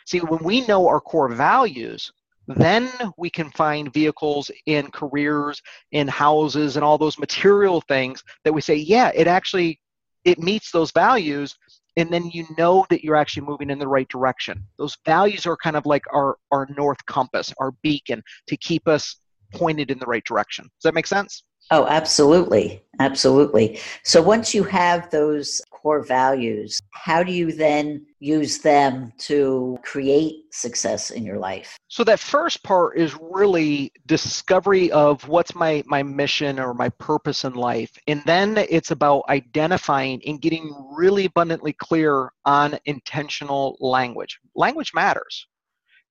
See, 0.06 0.18
when 0.18 0.42
we 0.42 0.66
know 0.66 0.88
our 0.88 1.00
core 1.00 1.28
values, 1.28 2.10
then 2.46 2.90
we 3.16 3.30
can 3.30 3.50
find 3.50 3.92
vehicles 3.92 4.50
in 4.66 4.90
careers, 4.90 5.62
in 5.92 6.08
houses, 6.08 6.76
and 6.76 6.84
all 6.84 6.98
those 6.98 7.18
material 7.18 7.80
things 7.82 8.24
that 8.44 8.52
we 8.52 8.60
say, 8.60 8.74
yeah, 8.74 9.12
it 9.14 9.26
actually 9.26 9.80
it 10.24 10.38
meets 10.38 10.70
those 10.70 10.90
values 10.90 11.56
and 11.96 12.10
then 12.10 12.30
you 12.30 12.46
know 12.56 12.86
that 12.90 13.02
you're 13.02 13.16
actually 13.16 13.46
moving 13.46 13.70
in 13.70 13.78
the 13.78 13.88
right 13.88 14.08
direction. 14.08 14.64
Those 14.78 14.96
values 15.04 15.46
are 15.46 15.56
kind 15.56 15.76
of 15.76 15.86
like 15.86 16.04
our, 16.12 16.36
our 16.50 16.68
north 16.76 17.04
compass, 17.06 17.52
our 17.58 17.72
beacon 17.82 18.22
to 18.46 18.56
keep 18.56 18.86
us 18.86 19.16
pointed 19.52 19.90
in 19.90 19.98
the 19.98 20.06
right 20.06 20.24
direction. 20.24 20.64
Does 20.64 20.82
that 20.84 20.94
make 20.94 21.06
sense? 21.06 21.42
Oh, 21.72 21.86
absolutely. 21.86 22.82
Absolutely. 22.98 23.78
So 24.02 24.20
once 24.20 24.54
you 24.54 24.64
have 24.64 25.08
those 25.10 25.60
core 25.70 26.02
values, 26.02 26.80
how 26.90 27.22
do 27.22 27.32
you 27.32 27.52
then 27.52 28.04
use 28.18 28.58
them 28.58 29.12
to 29.18 29.78
create 29.84 30.52
success 30.52 31.10
in 31.10 31.24
your 31.24 31.38
life? 31.38 31.78
So 31.86 32.02
that 32.04 32.18
first 32.18 32.64
part 32.64 32.98
is 32.98 33.16
really 33.20 33.92
discovery 34.06 34.90
of 34.90 35.26
what's 35.28 35.54
my 35.54 35.84
my 35.86 36.02
mission 36.02 36.58
or 36.58 36.74
my 36.74 36.88
purpose 36.88 37.44
in 37.44 37.54
life. 37.54 37.92
And 38.08 38.22
then 38.26 38.58
it's 38.58 38.90
about 38.90 39.22
identifying 39.28 40.20
and 40.26 40.42
getting 40.42 40.74
really 40.92 41.26
abundantly 41.26 41.72
clear 41.72 42.32
on 42.44 42.78
intentional 42.84 43.76
language. 43.80 44.40
Language 44.56 44.90
matters. 44.92 45.46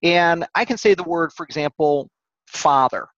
And 0.03 0.47
I 0.55 0.63
can 0.63 0.77
say 0.77 0.93
the 0.93 1.03
word 1.03 1.33
for 1.33 1.45
example 1.45 2.09
father 2.47 3.09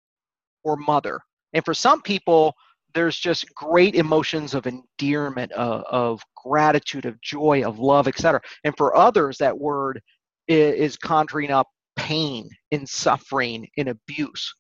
or 0.63 0.75
mother 0.75 1.21
and 1.53 1.63
for 1.63 1.73
some 1.73 2.01
people, 2.01 2.55
there's 2.93 3.17
just 3.17 3.53
great 3.55 3.95
emotions 3.95 4.53
of 4.53 4.67
endearment, 4.67 5.51
of, 5.53 5.83
of 5.89 6.21
gratitude, 6.35 7.05
of 7.05 7.19
joy, 7.21 7.63
of 7.63 7.79
love, 7.79 8.07
etc. 8.07 8.41
And 8.63 8.75
for 8.75 8.95
others, 8.95 9.37
that 9.37 9.57
word 9.57 10.01
is, 10.47 10.73
is 10.75 10.97
conjuring 10.97 11.51
up 11.51 11.67
pain 11.95 12.49
and 12.71 12.87
suffering 12.87 13.67
and 13.77 13.89
abuse. 13.89 14.53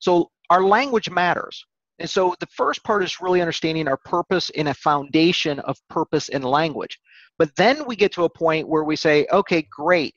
So 0.00 0.30
our 0.50 0.64
language 0.64 1.10
matters. 1.10 1.64
And 1.98 2.08
so 2.08 2.34
the 2.40 2.46
first 2.46 2.82
part 2.84 3.02
is 3.02 3.20
really 3.20 3.42
understanding 3.42 3.86
our 3.86 3.98
purpose 4.04 4.50
in 4.50 4.68
a 4.68 4.74
foundation 4.74 5.58
of 5.60 5.78
purpose 5.88 6.30
in 6.30 6.42
language. 6.42 6.98
But 7.38 7.54
then 7.56 7.84
we 7.86 7.96
get 7.96 8.12
to 8.12 8.24
a 8.24 8.30
point 8.30 8.68
where 8.68 8.84
we 8.84 8.96
say, 8.96 9.26
okay, 9.32 9.66
great 9.70 10.14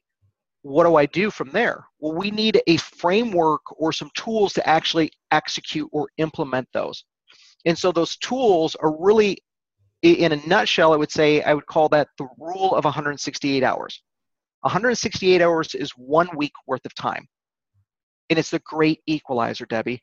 what 0.64 0.86
do 0.86 0.96
I 0.96 1.06
do 1.06 1.30
from 1.30 1.50
there? 1.52 1.86
Well, 2.00 2.16
we 2.16 2.32
need 2.32 2.62
a 2.68 2.78
framework 2.78 3.62
or 3.80 3.92
some 3.92 4.10
tools 4.16 4.54
to 4.54 4.68
actually 4.68 5.12
execute 5.32 5.90
or 5.92 6.08
implement 6.18 6.68
those. 6.74 7.04
And 7.66 7.78
so 7.78 7.92
those 7.92 8.18
tools 8.18 8.76
are 8.76 8.96
really, 8.98 9.38
in 10.02 10.32
a 10.32 10.48
nutshell, 10.48 10.94
I 10.94 10.98
would 10.98 11.12
say 11.12 11.42
I 11.44 11.54
would 11.54 11.66
call 11.66 11.90
that 11.90 12.08
the 12.18 12.28
rule 12.40 12.76
of 12.76 12.86
168 12.86 13.62
hours. 13.62 14.02
168 14.62 15.42
hours 15.42 15.76
is 15.76 15.92
one 15.92 16.30
week 16.36 16.54
worth 16.66 16.86
of 16.86 16.96
time. 16.96 17.28
And 18.30 18.40
it's 18.40 18.52
the 18.52 18.60
great 18.60 19.02
equalizer, 19.06 19.66
Debbie. 19.66 20.02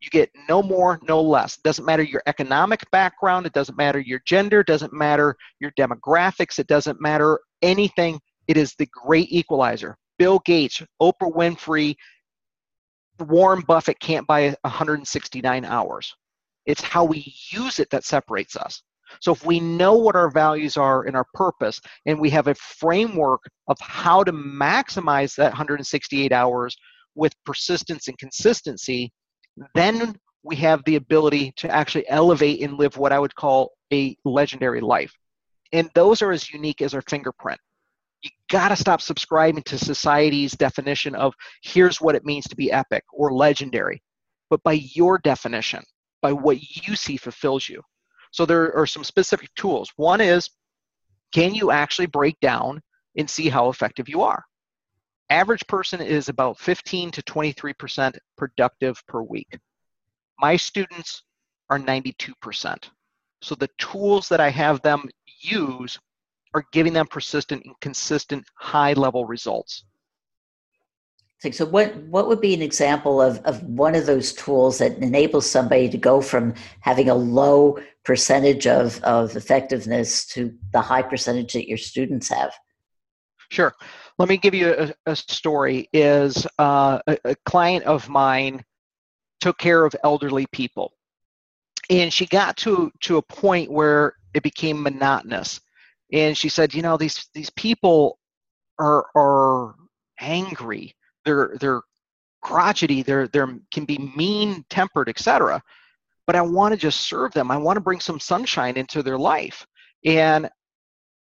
You 0.00 0.10
get 0.10 0.30
no 0.48 0.64
more, 0.64 0.98
no 1.06 1.22
less. 1.22 1.56
It 1.56 1.62
doesn't 1.62 1.84
matter 1.84 2.02
your 2.02 2.24
economic 2.26 2.82
background, 2.90 3.46
it 3.46 3.52
doesn't 3.52 3.78
matter 3.78 4.00
your 4.00 4.20
gender, 4.26 4.60
it 4.60 4.66
doesn't 4.66 4.92
matter 4.92 5.36
your 5.60 5.70
demographics, 5.78 6.58
it 6.58 6.66
doesn't 6.66 7.00
matter 7.00 7.38
anything 7.62 8.18
it 8.48 8.56
is 8.56 8.74
the 8.74 8.86
great 8.86 9.30
equalizer. 9.30 9.96
Bill 10.18 10.40
Gates, 10.44 10.82
Oprah 11.00 11.34
Winfrey, 11.34 11.96
Warren 13.18 13.62
Buffett 13.66 14.00
can't 14.00 14.26
buy 14.26 14.54
169 14.62 15.64
hours. 15.64 16.14
It's 16.66 16.80
how 16.80 17.04
we 17.04 17.34
use 17.50 17.78
it 17.78 17.90
that 17.90 18.04
separates 18.04 18.56
us. 18.56 18.82
So 19.20 19.32
if 19.32 19.44
we 19.44 19.60
know 19.60 19.94
what 19.94 20.16
our 20.16 20.30
values 20.30 20.76
are 20.76 21.04
and 21.04 21.14
our 21.16 21.26
purpose, 21.34 21.80
and 22.06 22.18
we 22.18 22.30
have 22.30 22.46
a 22.48 22.54
framework 22.54 23.42
of 23.68 23.76
how 23.80 24.24
to 24.24 24.32
maximize 24.32 25.34
that 25.36 25.50
168 25.50 26.32
hours 26.32 26.76
with 27.14 27.34
persistence 27.44 28.08
and 28.08 28.16
consistency, 28.16 29.12
then 29.74 30.16
we 30.42 30.56
have 30.56 30.82
the 30.84 30.96
ability 30.96 31.52
to 31.56 31.68
actually 31.68 32.08
elevate 32.08 32.62
and 32.62 32.78
live 32.78 32.96
what 32.96 33.12
I 33.12 33.18
would 33.18 33.34
call 33.34 33.72
a 33.92 34.16
legendary 34.24 34.80
life. 34.80 35.12
And 35.72 35.90
those 35.94 36.22
are 36.22 36.32
as 36.32 36.50
unique 36.50 36.80
as 36.80 36.94
our 36.94 37.02
fingerprint 37.02 37.60
you 38.22 38.30
got 38.50 38.68
to 38.68 38.76
stop 38.76 39.00
subscribing 39.00 39.62
to 39.64 39.78
society's 39.78 40.52
definition 40.52 41.14
of 41.14 41.34
here's 41.62 42.00
what 42.00 42.14
it 42.14 42.24
means 42.24 42.44
to 42.48 42.56
be 42.56 42.72
epic 42.72 43.04
or 43.12 43.32
legendary, 43.32 44.02
but 44.50 44.62
by 44.62 44.72
your 44.94 45.18
definition, 45.18 45.82
by 46.20 46.32
what 46.32 46.58
you 46.60 46.94
see 46.94 47.16
fulfills 47.16 47.68
you. 47.68 47.82
So 48.30 48.46
there 48.46 48.74
are 48.76 48.86
some 48.86 49.04
specific 49.04 49.50
tools. 49.56 49.90
One 49.96 50.20
is 50.20 50.50
can 51.32 51.54
you 51.54 51.70
actually 51.70 52.06
break 52.06 52.38
down 52.40 52.80
and 53.16 53.28
see 53.28 53.48
how 53.48 53.68
effective 53.68 54.08
you 54.08 54.22
are? 54.22 54.44
Average 55.30 55.66
person 55.66 56.00
is 56.00 56.28
about 56.28 56.58
15 56.58 57.10
to 57.12 57.22
23% 57.22 58.18
productive 58.36 59.02
per 59.06 59.22
week. 59.22 59.58
My 60.38 60.56
students 60.56 61.22
are 61.70 61.78
92%. 61.78 62.76
So 63.40 63.54
the 63.54 63.70
tools 63.78 64.28
that 64.28 64.40
I 64.40 64.50
have 64.50 64.82
them 64.82 65.08
use 65.40 65.98
are 66.54 66.64
giving 66.72 66.92
them 66.92 67.06
persistent 67.06 67.64
and 67.64 67.74
consistent 67.80 68.44
high 68.54 68.92
level 68.92 69.24
results. 69.24 69.84
So 71.50 71.64
what 71.64 71.96
what 72.04 72.28
would 72.28 72.40
be 72.40 72.54
an 72.54 72.62
example 72.62 73.20
of, 73.20 73.38
of 73.38 73.64
one 73.64 73.96
of 73.96 74.06
those 74.06 74.32
tools 74.32 74.78
that 74.78 74.98
enables 74.98 75.50
somebody 75.50 75.88
to 75.88 75.98
go 75.98 76.20
from 76.20 76.54
having 76.80 77.08
a 77.08 77.16
low 77.16 77.78
percentage 78.04 78.68
of, 78.68 79.02
of 79.02 79.34
effectiveness 79.34 80.24
to 80.26 80.54
the 80.72 80.80
high 80.80 81.02
percentage 81.02 81.54
that 81.54 81.68
your 81.68 81.78
students 81.78 82.28
have? 82.28 82.54
Sure. 83.50 83.74
Let 84.18 84.28
me 84.28 84.36
give 84.36 84.54
you 84.54 84.72
a, 84.72 85.10
a 85.10 85.16
story. 85.16 85.88
Is 85.92 86.46
uh, 86.60 87.00
a, 87.08 87.18
a 87.24 87.34
client 87.44 87.84
of 87.86 88.08
mine 88.08 88.62
took 89.40 89.58
care 89.58 89.84
of 89.84 89.96
elderly 90.04 90.46
people, 90.52 90.92
and 91.90 92.12
she 92.12 92.24
got 92.26 92.56
to 92.58 92.92
to 93.00 93.16
a 93.16 93.22
point 93.22 93.68
where 93.68 94.14
it 94.32 94.44
became 94.44 94.80
monotonous 94.80 95.60
and 96.12 96.36
she 96.36 96.48
said, 96.48 96.74
you 96.74 96.82
know, 96.82 96.96
these 96.96 97.28
these 97.34 97.50
people 97.50 98.18
are 98.78 99.06
are 99.16 99.74
angry. 100.20 100.94
They're 101.24 101.56
they're 101.60 101.82
crotchety. 102.42 103.02
They're 103.02 103.28
they're 103.28 103.58
can 103.72 103.84
be 103.84 103.98
mean 104.16 104.64
tempered, 104.68 105.08
etc. 105.08 105.62
But 106.26 106.36
I 106.36 106.42
want 106.42 106.72
to 106.72 106.78
just 106.78 107.00
serve 107.00 107.32
them. 107.32 107.50
I 107.50 107.56
want 107.56 107.76
to 107.76 107.80
bring 107.80 108.00
some 108.00 108.20
sunshine 108.20 108.76
into 108.76 109.02
their 109.02 109.18
life. 109.18 109.66
And 110.04 110.48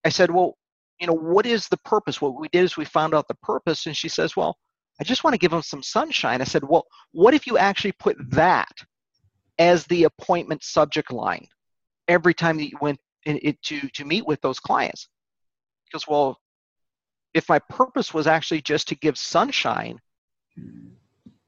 I 0.04 0.10
said, 0.10 0.30
well, 0.30 0.56
you 1.00 1.06
know, 1.06 1.12
what 1.12 1.46
is 1.46 1.68
the 1.68 1.78
purpose? 1.78 2.20
What 2.20 2.38
we 2.38 2.48
did 2.48 2.64
is 2.64 2.76
we 2.76 2.84
found 2.84 3.14
out 3.14 3.26
the 3.28 3.34
purpose, 3.42 3.86
and 3.86 3.96
she 3.96 4.08
says, 4.08 4.36
well, 4.36 4.56
I 5.00 5.04
just 5.04 5.24
want 5.24 5.34
to 5.34 5.38
give 5.38 5.50
them 5.50 5.62
some 5.62 5.82
sunshine. 5.82 6.40
I 6.40 6.44
said, 6.44 6.64
well, 6.64 6.86
what 7.12 7.34
if 7.34 7.46
you 7.46 7.58
actually 7.58 7.92
put 7.92 8.16
that 8.30 8.72
as 9.58 9.84
the 9.86 10.04
appointment 10.04 10.62
subject 10.62 11.12
line 11.12 11.46
every 12.08 12.34
time 12.34 12.56
that 12.58 12.70
you 12.70 12.78
went 12.80 12.98
it, 13.26 13.60
to 13.62 13.88
to 13.88 14.04
meet 14.04 14.26
with 14.26 14.40
those 14.40 14.60
clients. 14.60 15.08
Because 15.84 16.06
well 16.06 16.38
if 17.34 17.48
my 17.48 17.58
purpose 17.58 18.14
was 18.14 18.26
actually 18.26 18.62
just 18.62 18.88
to 18.88 18.94
give 18.94 19.18
sunshine 19.18 19.98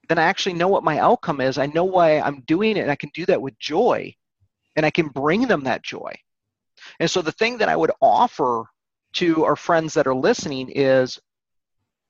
then 0.08 0.18
i 0.18 0.22
actually 0.22 0.54
know 0.54 0.68
what 0.68 0.84
my 0.84 0.98
outcome 0.98 1.40
is. 1.40 1.58
I 1.58 1.66
know 1.66 1.84
why 1.84 2.20
i'm 2.20 2.40
doing 2.46 2.76
it 2.76 2.80
and 2.80 2.90
i 2.90 2.96
can 2.96 3.10
do 3.14 3.24
that 3.26 3.40
with 3.40 3.58
joy 3.58 4.14
and 4.76 4.84
i 4.84 4.90
can 4.90 5.08
bring 5.08 5.46
them 5.46 5.64
that 5.64 5.82
joy. 5.82 6.12
And 7.00 7.10
so 7.10 7.22
the 7.22 7.32
thing 7.32 7.58
that 7.58 7.68
i 7.68 7.76
would 7.76 7.92
offer 8.00 8.64
to 9.14 9.44
our 9.44 9.56
friends 9.56 9.94
that 9.94 10.06
are 10.06 10.14
listening 10.14 10.70
is 10.70 11.18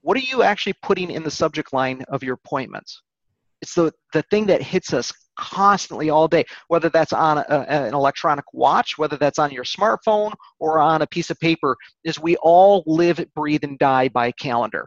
what 0.02 0.16
are 0.16 0.20
you 0.20 0.42
actually 0.42 0.74
putting 0.82 1.10
in 1.10 1.22
the 1.22 1.30
subject 1.30 1.72
line 1.72 2.02
of 2.08 2.22
your 2.22 2.34
appointments? 2.34 3.02
It's 3.60 3.74
the, 3.74 3.92
the 4.12 4.22
thing 4.30 4.46
that 4.46 4.62
hits 4.62 4.92
us 4.92 5.12
constantly 5.38 6.10
all 6.10 6.28
day, 6.28 6.44
whether 6.66 6.90
that's 6.90 7.12
on 7.12 7.38
a, 7.38 7.42
an 7.48 7.94
electronic 7.94 8.44
watch, 8.52 8.98
whether 8.98 9.16
that's 9.16 9.38
on 9.38 9.50
your 9.50 9.64
smartphone 9.64 10.32
or 10.58 10.80
on 10.80 11.00
a 11.00 11.06
piece 11.06 11.30
of 11.30 11.40
paper, 11.40 11.76
is 12.04 12.18
we 12.18 12.36
all 12.36 12.82
live, 12.86 13.24
breathe, 13.34 13.64
and 13.64 13.78
die 13.78 14.08
by 14.08 14.26
a 14.26 14.32
calendar. 14.32 14.86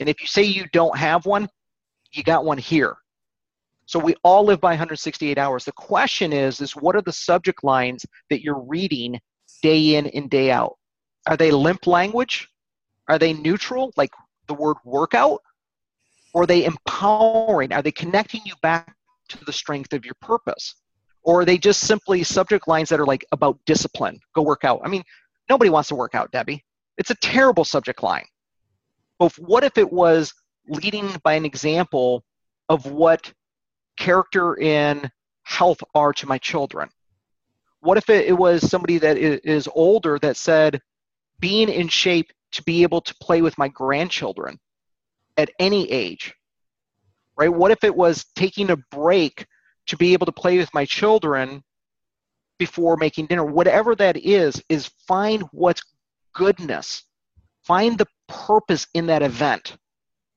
And 0.00 0.08
if 0.08 0.20
you 0.20 0.26
say 0.26 0.42
you 0.42 0.66
don't 0.72 0.96
have 0.96 1.26
one, 1.26 1.48
you 2.12 2.24
got 2.24 2.44
one 2.44 2.58
here. 2.58 2.96
So 3.86 3.98
we 3.98 4.14
all 4.24 4.44
live 4.44 4.60
by 4.60 4.70
168 4.70 5.38
hours. 5.38 5.64
The 5.64 5.72
question 5.72 6.32
is, 6.32 6.60
is 6.60 6.74
what 6.74 6.96
are 6.96 7.02
the 7.02 7.12
subject 7.12 7.62
lines 7.62 8.06
that 8.30 8.42
you're 8.42 8.60
reading 8.60 9.20
day 9.62 9.96
in 9.96 10.06
and 10.08 10.30
day 10.30 10.50
out? 10.50 10.76
Are 11.26 11.36
they 11.36 11.50
limp 11.50 11.86
language? 11.86 12.48
Are 13.08 13.18
they 13.18 13.32
neutral, 13.32 13.92
like 13.96 14.10
the 14.46 14.54
word 14.54 14.76
workout? 14.84 15.40
Or 16.32 16.44
are 16.44 16.46
they 16.46 16.64
empowering? 16.64 17.72
Are 17.72 17.82
they 17.82 17.92
connecting 17.92 18.40
you 18.44 18.54
back 18.62 18.96
to 19.38 19.44
the 19.44 19.52
strength 19.52 19.92
of 19.92 20.04
your 20.04 20.14
purpose? 20.20 20.74
Or 21.24 21.40
are 21.40 21.44
they 21.44 21.58
just 21.58 21.80
simply 21.80 22.24
subject 22.24 22.66
lines 22.66 22.88
that 22.88 22.98
are 23.00 23.06
like 23.06 23.24
about 23.32 23.58
discipline, 23.64 24.18
go 24.34 24.42
work 24.42 24.64
out? 24.64 24.80
I 24.84 24.88
mean, 24.88 25.04
Nobody 25.48 25.70
wants 25.70 25.88
to 25.88 25.94
work 25.94 26.14
out, 26.14 26.30
Debbie. 26.32 26.64
It's 26.98 27.10
a 27.10 27.14
terrible 27.16 27.64
subject 27.64 28.02
line. 28.02 28.24
But 29.18 29.38
what 29.38 29.64
if 29.64 29.76
it 29.78 29.92
was 29.92 30.32
leading 30.66 31.14
by 31.22 31.34
an 31.34 31.44
example 31.44 32.24
of 32.68 32.86
what 32.86 33.32
character 33.98 34.60
and 34.60 35.10
health 35.42 35.82
are 35.94 36.12
to 36.14 36.26
my 36.26 36.38
children? 36.38 36.88
What 37.80 37.98
if 37.98 38.08
it, 38.08 38.26
it 38.26 38.32
was 38.32 38.68
somebody 38.68 38.98
that 38.98 39.18
is 39.18 39.68
older 39.74 40.18
that 40.20 40.36
said, 40.36 40.80
being 41.40 41.68
in 41.68 41.88
shape 41.88 42.32
to 42.52 42.62
be 42.62 42.82
able 42.82 43.00
to 43.00 43.14
play 43.16 43.42
with 43.42 43.58
my 43.58 43.68
grandchildren 43.68 44.58
at 45.36 45.50
any 45.58 45.90
age? 45.90 46.34
Right? 47.42 47.52
What 47.52 47.72
if 47.72 47.82
it 47.82 47.96
was 47.96 48.24
taking 48.36 48.70
a 48.70 48.76
break 48.92 49.46
to 49.88 49.96
be 49.96 50.12
able 50.12 50.26
to 50.26 50.32
play 50.32 50.58
with 50.58 50.72
my 50.72 50.84
children 50.84 51.64
before 52.56 52.96
making 52.96 53.26
dinner? 53.26 53.44
Whatever 53.44 53.96
that 53.96 54.16
is, 54.16 54.62
is 54.68 54.88
find 55.08 55.42
what's 55.50 55.82
goodness. 56.34 57.02
Find 57.64 57.98
the 57.98 58.06
purpose 58.28 58.86
in 58.94 59.06
that 59.06 59.24
event 59.24 59.76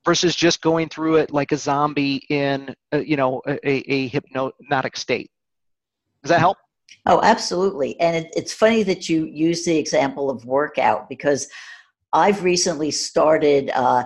versus 0.04 0.36
just 0.36 0.64
going 0.64 0.90
through 0.90 1.18
it 1.18 1.30
like 1.30 1.52
a 1.52 1.58
zombie 1.58 2.26
in 2.30 2.74
a, 2.92 3.04
you 3.04 3.18
know 3.18 3.40
a, 3.48 3.92
a 3.92 4.08
hypnotic 4.08 4.98
state 4.98 5.32
does 6.22 6.30
that 6.30 6.40
help 6.40 6.58
oh 7.08 7.20
absolutely 7.24 8.00
and 8.00 8.16
it, 8.16 8.32
it's 8.36 8.54
funny 8.54 8.84
that 8.84 9.10
you 9.10 9.26
use 9.26 9.66
the 9.66 9.76
example 9.76 10.30
of 10.30 10.46
workout 10.46 11.10
because 11.10 11.48
i've 12.14 12.44
recently 12.44 12.92
started 12.92 13.72
uh, 13.74 14.04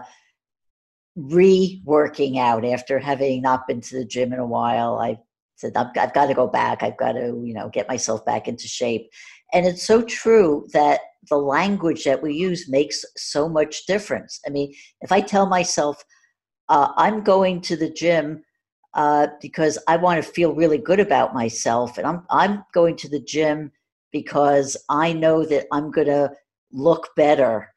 re-working 1.15 2.39
out 2.39 2.65
after 2.65 2.99
having 2.99 3.41
not 3.41 3.67
been 3.67 3.81
to 3.81 3.97
the 3.97 4.05
gym 4.05 4.31
in 4.33 4.39
a 4.39 4.45
while 4.45 4.99
i 4.99 5.17
said 5.55 5.73
I've, 5.75 5.87
I've 5.97 6.13
got 6.13 6.27
to 6.27 6.33
go 6.33 6.47
back 6.47 6.83
i've 6.83 6.97
got 6.97 7.13
to 7.13 7.41
you 7.43 7.53
know 7.53 7.69
get 7.69 7.87
myself 7.89 8.25
back 8.25 8.47
into 8.47 8.67
shape 8.67 9.09
and 9.53 9.65
it's 9.65 9.85
so 9.85 10.01
true 10.01 10.67
that 10.73 11.01
the 11.27 11.37
language 11.37 12.03
that 12.03 12.21
we 12.21 12.33
use 12.33 12.69
makes 12.69 13.03
so 13.17 13.49
much 13.49 13.85
difference. 13.85 14.39
I 14.45 14.49
mean, 14.49 14.73
if 15.01 15.11
I 15.11 15.21
tell 15.21 15.45
myself, 15.45 16.03
uh, 16.69 16.91
I'm 16.97 17.23
going 17.23 17.61
to 17.61 17.75
the 17.75 17.89
gym 17.89 18.43
uh, 18.93 19.27
because 19.41 19.77
I 19.87 19.97
want 19.97 20.23
to 20.23 20.31
feel 20.31 20.53
really 20.53 20.77
good 20.77 20.99
about 20.99 21.33
myself, 21.33 21.97
and 21.97 22.07
I'm, 22.07 22.23
I'm 22.29 22.63
going 22.73 22.95
to 22.97 23.09
the 23.09 23.19
gym 23.19 23.71
because 24.11 24.75
I 24.89 25.13
know 25.13 25.45
that 25.45 25.67
I'm 25.71 25.91
going 25.91 26.07
to 26.07 26.31
look 26.71 27.09
better. 27.15 27.71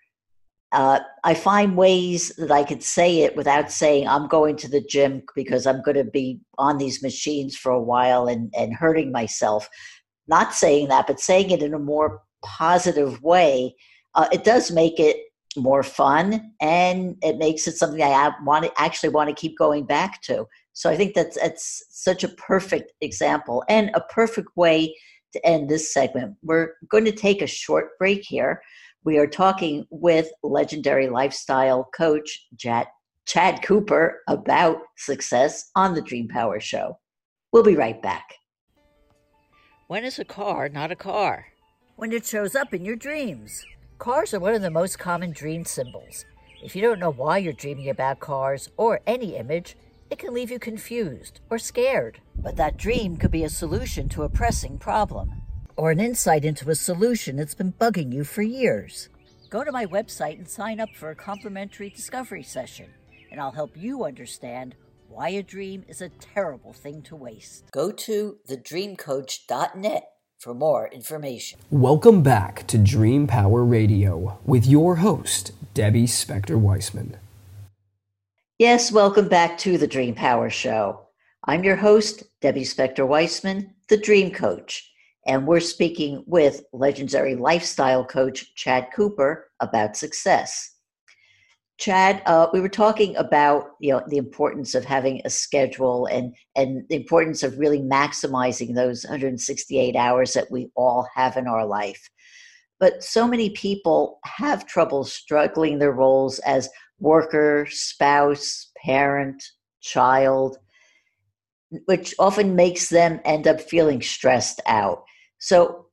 Uh, 0.73 1.01
I 1.23 1.35
find 1.35 1.77
ways 1.77 2.33
that 2.37 2.51
I 2.51 2.65
could 2.65 2.83
say 2.83 3.21
it 3.21 3.37
without 3.37 3.71
saying 3.71 4.09
I'm 4.09 4.27
going 4.27 4.57
to 4.57 4.69
the 4.69 4.81
gym 4.81 5.23
because 5.35 5.67
I'm 5.67 5.83
going 5.83 5.99
to 5.99 6.05
be 6.05 6.41
on 6.57 6.79
these 6.79 7.03
machines 7.03 7.57
for 7.57 7.71
a 7.71 7.83
while 7.83 8.27
and, 8.27 8.53
and 8.57 8.75
hurting 8.75 9.13
myself 9.13 9.69
not 10.29 10.55
saying 10.55 10.89
that, 10.89 11.07
but 11.07 11.21
saying 11.21 11.51
it 11.51 11.63
in 11.63 11.75
a 11.75 11.79
more 11.79 12.23
positive 12.43 13.23
way, 13.23 13.75
uh, 14.15 14.29
it 14.33 14.45
does 14.45 14.71
make 14.71 14.99
it 14.99 15.17
more 15.57 15.83
fun 15.83 16.53
and 16.61 17.17
it 17.23 17.37
makes 17.37 17.67
it 17.67 17.77
something 17.77 18.03
I 18.03 18.33
want 18.43 18.65
to 18.65 18.81
actually 18.81 19.11
want 19.11 19.29
to 19.29 19.35
keep 19.35 19.59
going 19.59 19.85
back 19.85 20.23
to. 20.23 20.47
So 20.73 20.89
I 20.89 20.97
think 20.97 21.15
that's 21.15 21.39
that's 21.39 21.85
such 21.91 22.25
a 22.25 22.29
perfect 22.29 22.93
example 23.01 23.63
and 23.69 23.91
a 23.95 24.01
perfect 24.01 24.49
way 24.57 24.97
to 25.33 25.47
end 25.47 25.69
this 25.69 25.93
segment. 25.93 26.37
We're 26.43 26.75
going 26.89 27.05
to 27.05 27.13
take 27.13 27.43
a 27.43 27.47
short 27.47 27.99
break 27.99 28.23
here. 28.25 28.63
We 29.05 29.19
are 29.19 29.27
talking 29.27 29.85
with 29.91 30.31
legendary 30.45 31.09
lifestyle 31.09 31.89
coach 31.93 32.47
Chad, 32.57 32.87
Chad 33.27 33.61
Cooper 33.61 34.21
about 34.29 34.79
success 34.97 35.71
on 35.75 35.95
the 35.95 36.01
Dream 36.01 36.29
Power 36.29 36.61
Show. 36.61 37.01
We'll 37.53 37.65
be 37.65 37.75
right 37.75 38.01
back. 38.01 38.35
When 39.89 40.05
is 40.05 40.21
a 40.21 40.25
car 40.25 40.69
not 40.69 40.93
a 40.93 40.97
car? 40.97 41.47
When 41.97 42.13
it 42.13 42.25
shows 42.25 42.55
up 42.55 42.73
in 42.73 42.85
your 42.85 42.95
dreams. 42.95 43.65
Cars 43.99 44.33
are 44.35 44.41
one 44.41 44.55
of 44.55 44.63
the 44.63 44.71
most 44.71 45.01
common 45.01 45.33
dream 45.33 45.65
symbols. 45.65 46.25
If 46.63 46.77
you 46.77 46.83
don't 46.83 47.01
know 47.01 47.11
why 47.11 47.39
you're 47.39 47.53
dreaming 47.53 47.89
about 47.89 48.21
cars 48.21 48.69
or 48.77 49.01
any 49.05 49.35
image, 49.35 49.77
it 50.11 50.21
can 50.21 50.33
leave 50.33 50.53
you 50.53 50.61
confused 50.61 51.41
or 51.51 51.59
scared. 51.59 52.21
But 52.37 52.55
that 52.55 52.77
dream 52.77 53.17
could 53.17 53.33
be 53.33 53.43
a 53.43 53.49
solution 53.49 54.09
to 54.11 54.23
a 54.23 54.29
pressing 54.29 54.79
problem. 54.79 55.42
Or 55.77 55.91
an 55.91 56.01
insight 56.01 56.45
into 56.45 56.69
a 56.69 56.75
solution 56.75 57.37
that's 57.37 57.55
been 57.55 57.73
bugging 57.73 58.13
you 58.13 58.25
for 58.25 58.43
years. 58.43 59.09
Go 59.49 59.65
to 59.65 59.73
my 59.73 59.87
website 59.87 60.39
and 60.39 60.49
sign 60.49 60.81
up 60.81 60.91
for 60.95 61.11
a 61.11 61.15
complimentary 61.15 61.89
discovery 61.89 62.43
session, 62.43 62.91
and 63.31 63.41
I'll 63.41 63.53
help 63.53 63.77
you 63.77 64.05
understand 64.05 64.75
why 65.09 65.31
a 65.31 65.43
Dream 65.43 65.85
is 65.89 66.03
a 66.03 66.11
Terrible 66.11 66.73
Thing 66.75 67.01
to 67.03 67.17
Waste. 67.17 67.71
Go 67.71 67.91
to 67.91 68.39
thedreamcoach.net 68.49 70.05
for 70.39 70.55
more 70.55 70.89
information. 70.89 71.59
Welcome 71.71 72.23
back 72.23 72.67
to 72.67 72.77
Dream 72.77 73.27
Power 73.27 73.65
Radio 73.65 74.39
with 74.45 74.67
your 74.67 74.97
host, 74.97 75.53
Debbie 75.73 76.07
Spector 76.07 76.61
Weisman. 76.61 77.15
Yes, 78.59 78.93
welcome 78.93 79.29
back 79.29 79.57
to 79.59 79.79
the 79.79 79.87
Dream 79.87 80.15
Power 80.15 80.51
Show. 80.51 81.09
I'm 81.45 81.65
your 81.65 81.77
host, 81.77 82.25
Debbie 82.41 82.65
Spector 82.65 83.09
Weisman, 83.09 83.71
the 83.89 83.97
Dream 83.97 84.31
Coach, 84.31 84.92
and 85.27 85.47
we're 85.47 85.61
speaking 85.61 86.25
with 86.27 86.65
legendary 86.73 87.35
lifestyle 87.35 88.05
coach 88.05 88.55
Chad 88.55 88.89
Cooper 88.95 89.51
about 89.61 89.97
success. 89.97 90.71
Chad, 91.79 92.23
uh, 92.27 92.49
we 92.53 92.61
were 92.61 92.69
talking 92.69 93.17
about 93.17 93.71
you 93.81 93.93
know 93.93 94.03
the 94.09 94.17
importance 94.17 94.75
of 94.75 94.85
having 94.85 95.21
a 95.25 95.31
schedule 95.31 96.07
and 96.07 96.35
and 96.55 96.85
the 96.89 96.97
importance 96.97 97.43
of 97.43 97.59
really 97.59 97.81
maximizing 97.81 98.75
those 98.75 99.05
168 99.05 99.97
hours 99.97 100.33
that 100.35 100.51
we 100.51 100.71
all 100.77 101.09
have 101.15 101.37
in 101.37 101.47
our 101.47 101.67
life. 101.67 102.09
But 102.79 103.03
so 103.03 103.27
many 103.27 103.51
people 103.51 104.19
have 104.25 104.67
trouble 104.67 105.05
struggling 105.05 105.79
their 105.79 105.93
roles 105.93 106.39
as 106.41 106.69
worker, 106.99 107.67
spouse, 107.69 108.71
parent, 108.85 109.43
child, 109.81 110.59
which 111.87 112.15
often 112.19 112.55
makes 112.55 112.89
them 112.89 113.21
end 113.25 113.47
up 113.47 113.61
feeling 113.61 114.03
stressed 114.03 114.61
out. 114.67 115.05
So 115.43 115.87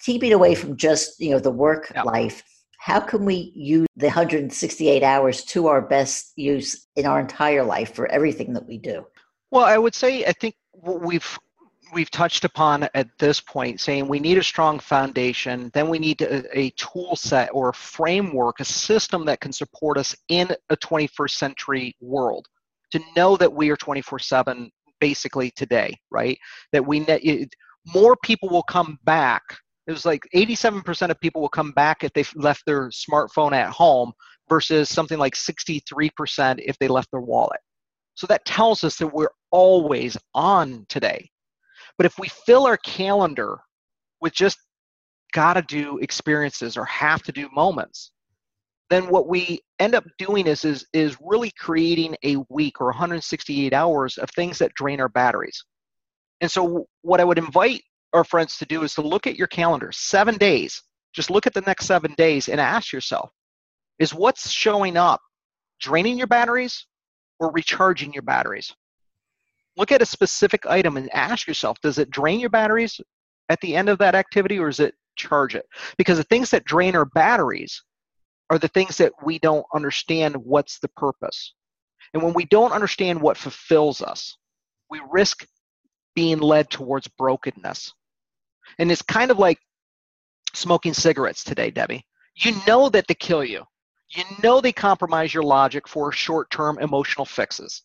keeping 0.00 0.32
away 0.32 0.56
from 0.56 0.76
just 0.76 1.20
you 1.20 1.30
know 1.30 1.38
the 1.38 1.50
work 1.50 1.92
life. 2.04 2.42
How 2.78 3.00
can 3.00 3.24
we 3.24 3.52
use 3.54 3.86
the 3.96 4.06
168 4.06 5.02
hours 5.02 5.44
to 5.44 5.68
our 5.68 5.80
best 5.80 6.32
use 6.36 6.86
in 6.96 7.06
our 7.06 7.20
entire 7.20 7.64
life 7.64 7.94
for 7.94 8.06
everything 8.08 8.52
that 8.54 8.66
we 8.66 8.78
do? 8.78 9.06
Well, 9.50 9.64
I 9.64 9.78
would 9.78 9.94
say 9.94 10.24
I 10.24 10.32
think 10.32 10.56
we've 10.82 11.38
we've 11.92 12.10
touched 12.10 12.44
upon 12.44 12.88
at 12.94 13.08
this 13.18 13.40
point 13.40 13.80
saying 13.80 14.08
we 14.08 14.18
need 14.18 14.36
a 14.36 14.42
strong 14.42 14.80
foundation. 14.80 15.70
Then 15.72 15.88
we 15.88 16.00
need 16.00 16.20
a, 16.22 16.58
a, 16.58 16.70
tool 16.70 17.14
set 17.14 17.48
or 17.52 17.68
a 17.68 17.74
framework 17.74 18.58
a 18.58 18.64
system 18.64 19.24
that 19.26 19.40
can 19.40 19.52
support 19.52 19.96
us 19.96 20.14
in 20.28 20.48
a 20.70 20.76
21st 20.76 21.30
century 21.30 21.94
world. 22.00 22.48
To 22.90 23.00
know 23.14 23.36
that 23.36 23.52
we 23.52 23.70
are 23.70 23.76
24 23.76 24.18
7 24.18 24.70
basically 24.98 25.50
today 25.52 25.94
right? 26.10 26.38
That 26.72 26.84
we 26.84 27.00
ne- 27.00 27.46
more 27.94 28.16
people 28.22 28.48
will 28.48 28.64
come 28.64 28.98
back 29.04 29.42
it 29.86 29.92
was 29.92 30.04
like 30.04 30.26
87% 30.34 31.10
of 31.10 31.20
people 31.20 31.40
will 31.40 31.48
come 31.48 31.72
back 31.72 32.02
if 32.02 32.12
they 32.12 32.24
left 32.34 32.66
their 32.66 32.88
smartphone 32.88 33.52
at 33.52 33.70
home 33.70 34.12
versus 34.48 34.88
something 34.88 35.18
like 35.18 35.34
63% 35.34 36.58
if 36.58 36.76
they 36.78 36.88
left 36.88 37.10
their 37.12 37.20
wallet. 37.20 37.60
So 38.14 38.26
that 38.26 38.44
tells 38.44 38.82
us 38.82 38.96
that 38.96 39.06
we're 39.14 39.30
always 39.52 40.16
on 40.34 40.86
today. 40.88 41.30
But 41.96 42.06
if 42.06 42.18
we 42.18 42.28
fill 42.28 42.66
our 42.66 42.78
calendar 42.78 43.58
with 44.20 44.32
just 44.32 44.58
gotta 45.32 45.62
do 45.62 45.98
experiences 45.98 46.76
or 46.76 46.84
have 46.86 47.22
to 47.22 47.32
do 47.32 47.48
moments, 47.54 48.10
then 48.90 49.08
what 49.08 49.28
we 49.28 49.60
end 49.78 49.94
up 49.94 50.04
doing 50.18 50.46
is, 50.46 50.64
is, 50.64 50.86
is 50.92 51.16
really 51.20 51.52
creating 51.58 52.16
a 52.24 52.36
week 52.48 52.80
or 52.80 52.86
168 52.86 53.72
hours 53.72 54.16
of 54.16 54.30
things 54.30 54.58
that 54.58 54.74
drain 54.74 55.00
our 55.00 55.08
batteries. 55.08 55.64
And 56.40 56.50
so, 56.50 56.86
what 57.02 57.20
I 57.20 57.24
would 57.24 57.38
invite 57.38 57.82
our 58.12 58.24
friends 58.24 58.58
to 58.58 58.66
do 58.66 58.82
is 58.82 58.94
to 58.94 59.02
look 59.02 59.26
at 59.26 59.36
your 59.36 59.46
calendar, 59.46 59.92
seven 59.92 60.36
days. 60.36 60.82
Just 61.12 61.30
look 61.30 61.46
at 61.46 61.54
the 61.54 61.62
next 61.62 61.86
seven 61.86 62.14
days 62.14 62.48
and 62.48 62.60
ask 62.60 62.92
yourself 62.92 63.30
is 63.98 64.14
what's 64.14 64.50
showing 64.50 64.96
up 64.96 65.20
draining 65.80 66.18
your 66.18 66.26
batteries 66.26 66.86
or 67.38 67.50
recharging 67.52 68.12
your 68.12 68.22
batteries? 68.22 68.74
Look 69.76 69.92
at 69.92 70.02
a 70.02 70.06
specific 70.06 70.66
item 70.66 70.96
and 70.96 71.12
ask 71.14 71.46
yourself 71.46 71.80
does 71.80 71.98
it 71.98 72.10
drain 72.10 72.40
your 72.40 72.50
batteries 72.50 73.00
at 73.48 73.60
the 73.60 73.76
end 73.76 73.88
of 73.88 73.98
that 73.98 74.14
activity 74.14 74.58
or 74.58 74.66
does 74.66 74.80
it 74.80 74.94
charge 75.16 75.54
it? 75.54 75.66
Because 75.96 76.18
the 76.18 76.24
things 76.24 76.50
that 76.50 76.64
drain 76.64 76.96
our 76.96 77.04
batteries 77.04 77.82
are 78.50 78.58
the 78.58 78.68
things 78.68 78.96
that 78.98 79.12
we 79.24 79.38
don't 79.38 79.66
understand 79.74 80.36
what's 80.36 80.78
the 80.78 80.88
purpose. 80.88 81.54
And 82.14 82.22
when 82.22 82.32
we 82.32 82.44
don't 82.46 82.72
understand 82.72 83.20
what 83.20 83.36
fulfills 83.36 84.00
us, 84.00 84.36
we 84.88 85.00
risk 85.10 85.44
being 86.16 86.40
led 86.40 86.70
towards 86.70 87.08
brokenness. 87.08 87.94
And 88.78 88.90
it's 88.92 89.02
kind 89.02 89.30
of 89.30 89.38
like 89.38 89.60
smoking 90.54 90.94
cigarettes 90.94 91.44
today, 91.44 91.70
Debbie. 91.70 92.04
You 92.36 92.54
know 92.66 92.88
that 92.90 93.06
they 93.08 93.14
kill 93.14 93.44
you. 93.44 93.64
You 94.10 94.24
know 94.42 94.60
they 94.60 94.72
compromise 94.72 95.34
your 95.34 95.44
logic 95.44 95.88
for 95.88 96.12
short 96.12 96.50
term 96.50 96.78
emotional 96.80 97.26
fixes. 97.26 97.82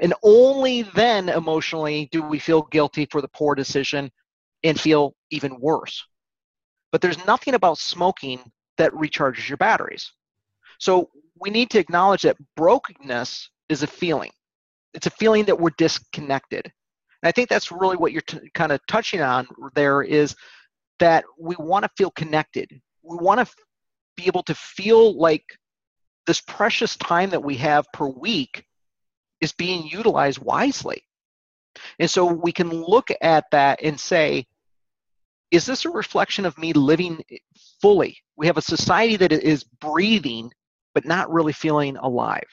And 0.00 0.14
only 0.22 0.82
then 0.94 1.30
emotionally 1.30 2.08
do 2.12 2.22
we 2.22 2.38
feel 2.38 2.62
guilty 2.62 3.06
for 3.10 3.22
the 3.22 3.28
poor 3.28 3.54
decision 3.54 4.10
and 4.64 4.80
feel 4.80 5.14
even 5.30 5.60
worse. 5.60 6.04
but 6.92 7.00
there's 7.00 7.24
nothing 7.26 7.54
about 7.54 7.78
smoking 7.78 8.40
that 8.78 8.92
recharges 8.92 9.48
your 9.48 9.58
batteries. 9.58 10.12
So 10.78 11.10
we 11.40 11.50
need 11.50 11.70
to 11.70 11.78
acknowledge 11.80 12.22
that 12.22 12.38
brokenness 12.56 13.50
is 13.68 13.82
a 13.82 13.88
feeling. 13.88 14.32
It's 14.94 15.06
a 15.06 15.10
feeling 15.10 15.46
that 15.46 15.60
we're 15.60 15.70
disconnected. 15.78 16.72
And 17.24 17.28
I 17.30 17.32
think 17.32 17.48
that's 17.48 17.72
really 17.72 17.96
what 17.96 18.12
you're 18.12 18.20
t- 18.20 18.50
kind 18.52 18.70
of 18.70 18.86
touching 18.86 19.22
on 19.22 19.48
there 19.74 20.02
is 20.02 20.36
that 20.98 21.24
we 21.40 21.56
want 21.58 21.84
to 21.84 21.90
feel 21.96 22.10
connected. 22.10 22.70
We 23.02 23.16
want 23.16 23.38
to 23.38 23.42
f- 23.42 23.54
be 24.14 24.26
able 24.26 24.42
to 24.42 24.54
feel 24.54 25.18
like 25.18 25.42
this 26.26 26.42
precious 26.42 26.96
time 26.96 27.30
that 27.30 27.42
we 27.42 27.56
have 27.56 27.86
per 27.94 28.06
week 28.06 28.66
is 29.40 29.52
being 29.52 29.86
utilized 29.86 30.38
wisely. 30.38 31.02
And 31.98 32.10
so 32.10 32.26
we 32.26 32.52
can 32.52 32.68
look 32.68 33.08
at 33.22 33.46
that 33.52 33.80
and 33.82 33.98
say, 33.98 34.46
is 35.50 35.64
this 35.64 35.86
a 35.86 35.90
reflection 35.90 36.44
of 36.44 36.58
me 36.58 36.74
living 36.74 37.24
fully? 37.80 38.18
We 38.36 38.48
have 38.48 38.58
a 38.58 38.62
society 38.62 39.16
that 39.16 39.32
is 39.32 39.64
breathing, 39.64 40.52
but 40.92 41.06
not 41.06 41.32
really 41.32 41.54
feeling 41.54 41.96
alive. 41.96 42.44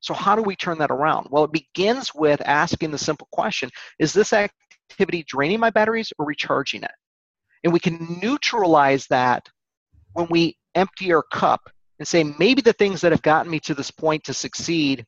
So, 0.00 0.14
how 0.14 0.34
do 0.34 0.42
we 0.42 0.56
turn 0.56 0.78
that 0.78 0.90
around? 0.90 1.28
Well, 1.30 1.44
it 1.44 1.52
begins 1.52 2.14
with 2.14 2.40
asking 2.44 2.90
the 2.90 2.98
simple 2.98 3.28
question 3.32 3.70
Is 3.98 4.12
this 4.12 4.32
activity 4.32 5.24
draining 5.26 5.60
my 5.60 5.70
batteries 5.70 6.12
or 6.18 6.26
recharging 6.26 6.82
it? 6.82 6.92
And 7.64 7.72
we 7.72 7.80
can 7.80 8.18
neutralize 8.22 9.06
that 9.08 9.48
when 10.14 10.26
we 10.30 10.56
empty 10.74 11.12
our 11.12 11.22
cup 11.22 11.70
and 11.98 12.08
say, 12.08 12.24
maybe 12.38 12.62
the 12.62 12.72
things 12.72 13.02
that 13.02 13.12
have 13.12 13.22
gotten 13.22 13.50
me 13.50 13.60
to 13.60 13.74
this 13.74 13.90
point 13.90 14.24
to 14.24 14.34
succeed 14.34 15.04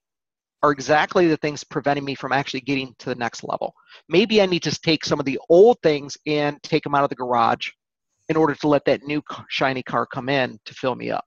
are 0.62 0.70
exactly 0.70 1.26
the 1.26 1.36
things 1.38 1.64
preventing 1.64 2.04
me 2.04 2.14
from 2.14 2.32
actually 2.32 2.60
getting 2.60 2.94
to 2.98 3.06
the 3.08 3.14
next 3.14 3.42
level. 3.42 3.74
Maybe 4.08 4.40
I 4.40 4.46
need 4.46 4.62
to 4.62 4.80
take 4.80 5.04
some 5.04 5.18
of 5.18 5.26
the 5.26 5.40
old 5.48 5.78
things 5.82 6.16
and 6.26 6.62
take 6.62 6.84
them 6.84 6.94
out 6.94 7.02
of 7.02 7.10
the 7.10 7.16
garage 7.16 7.70
in 8.28 8.36
order 8.36 8.54
to 8.54 8.68
let 8.68 8.84
that 8.84 9.02
new 9.02 9.22
shiny 9.48 9.82
car 9.82 10.06
come 10.06 10.28
in 10.28 10.58
to 10.66 10.74
fill 10.74 10.94
me 10.94 11.10
up. 11.10 11.24